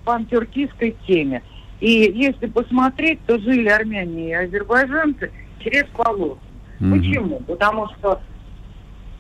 [0.04, 1.44] пантюркистской теме.
[1.82, 6.42] И если посмотреть, то жили армяне и азербайджанцы через полотна.
[6.80, 6.92] Угу.
[6.92, 7.40] Почему?
[7.40, 8.22] Потому что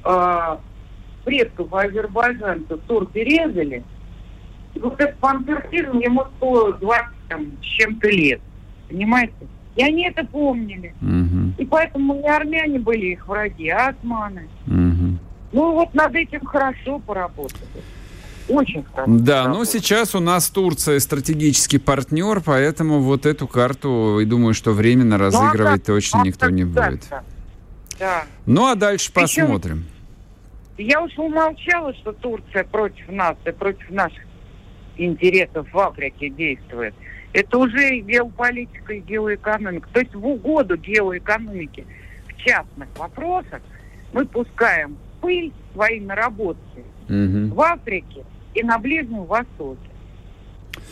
[0.06, 0.58] э,
[1.26, 3.84] предков азербайджанцев турки резали,
[4.76, 8.42] и вот этот пантюркизм ему 120 там, с чем-то лет.
[8.88, 9.34] Понимаете?
[9.76, 10.94] И они это помнили.
[11.02, 11.62] Угу.
[11.64, 14.48] И поэтому не армяне были их враги, а османы.
[14.68, 15.18] Угу.
[15.54, 17.66] Ну вот над этим хорошо поработали.
[18.52, 19.12] Очень хорошо.
[19.18, 24.72] Да, но сейчас у нас Турция стратегический партнер, поэтому вот эту карту, и думаю, что
[24.72, 27.08] временно ну, разыгрывать ну, точно никто не будет.
[28.00, 28.24] Да.
[28.46, 29.86] Ну а дальше Причем, посмотрим.
[30.78, 34.24] Я уж умолчала, что Турция против нас и против наших
[34.98, 36.94] интересов в Африке действует.
[37.34, 39.88] Это уже геополитика и геоэкономика.
[39.94, 41.86] То есть в угоду геоэкономики
[42.28, 43.62] в частных вопросах
[44.12, 47.56] мы пускаем пыль свои наработки угу.
[47.56, 49.80] в Африке и на Ближнем Востоке.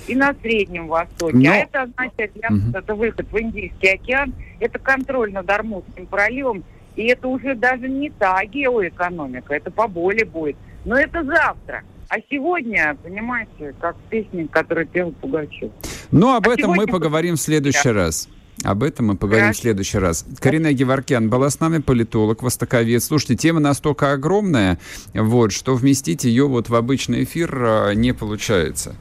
[0.07, 1.37] И на Среднем Востоке.
[1.37, 1.51] Но...
[1.51, 2.77] А это означает, для угу.
[2.77, 6.63] это выход в Индийский океан, это контроль над Армузским проливом,
[6.95, 10.57] и это уже даже не та геоэкономика, это поболее будет.
[10.85, 11.83] Но это завтра.
[12.09, 15.71] А сегодня, понимаете, как песня, которую пел Пугачев.
[16.11, 18.27] Но об а этом мы поговорим в следующий раз.
[18.63, 20.25] Об этом мы поговорим в следующий раз.
[20.39, 23.01] Карина Геворкян была с нами, политолог, востоковед.
[23.01, 24.79] Слушайте, тема настолько огромная,
[25.13, 28.95] вот, что вместить ее вот в обычный эфир а, не получается.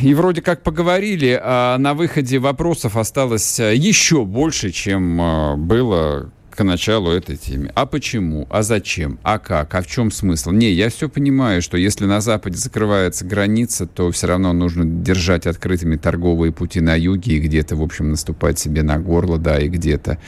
[0.00, 6.30] И вроде как поговорили, а на выходе вопросов осталось а, еще больше, чем а, было
[6.58, 7.70] к началу этой темы.
[7.76, 8.48] А почему?
[8.50, 9.20] А зачем?
[9.22, 9.76] А как?
[9.76, 10.50] А в чем смысл?
[10.50, 15.46] Не, я все понимаю, что если на Западе закрывается граница, то все равно нужно держать
[15.46, 19.68] открытыми торговые пути на юге и где-то, в общем, наступать себе на горло, да, и
[19.68, 20.18] где-то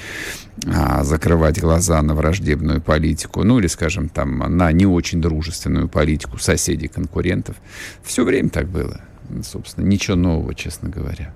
[0.69, 6.39] а, закрывать глаза на враждебную политику, ну или, скажем, там, на не очень дружественную политику
[6.39, 7.57] соседей, конкурентов.
[8.05, 9.01] Все время так было.
[9.43, 11.35] Собственно, ничего нового, честно говоря.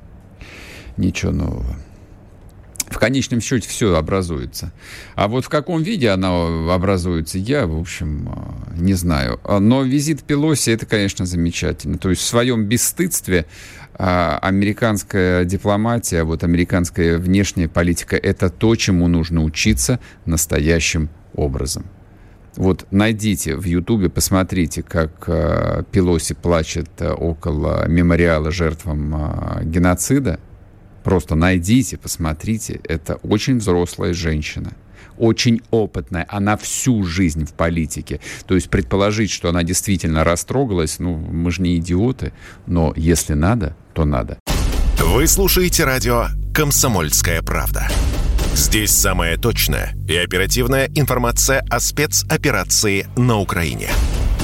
[0.96, 1.76] Ничего нового
[2.88, 4.72] в конечном счете все образуется.
[5.14, 8.28] А вот в каком виде она образуется, я, в общем,
[8.74, 9.40] э, не знаю.
[9.46, 11.98] Но визит Пелоси, это, конечно, замечательно.
[11.98, 13.46] То есть в своем бесстыдстве
[13.98, 21.84] э, американская дипломатия, вот американская внешняя политика, это то, чему нужно учиться настоящим образом.
[22.56, 30.38] Вот найдите в Ютубе, посмотрите, как э, Пелоси плачет около мемориала жертвам э, геноцида.
[31.04, 32.80] Просто найдите, посмотрите.
[32.84, 34.72] Это очень взрослая женщина
[35.16, 38.20] очень опытная, она всю жизнь в политике.
[38.46, 42.32] То есть предположить, что она действительно растрогалась, ну, мы же не идиоты,
[42.66, 44.38] но если надо, то надо.
[44.98, 47.88] Вы слушаете радио «Комсомольская правда».
[48.54, 53.90] Здесь самая точная и оперативная информация о спецоперации на Украине.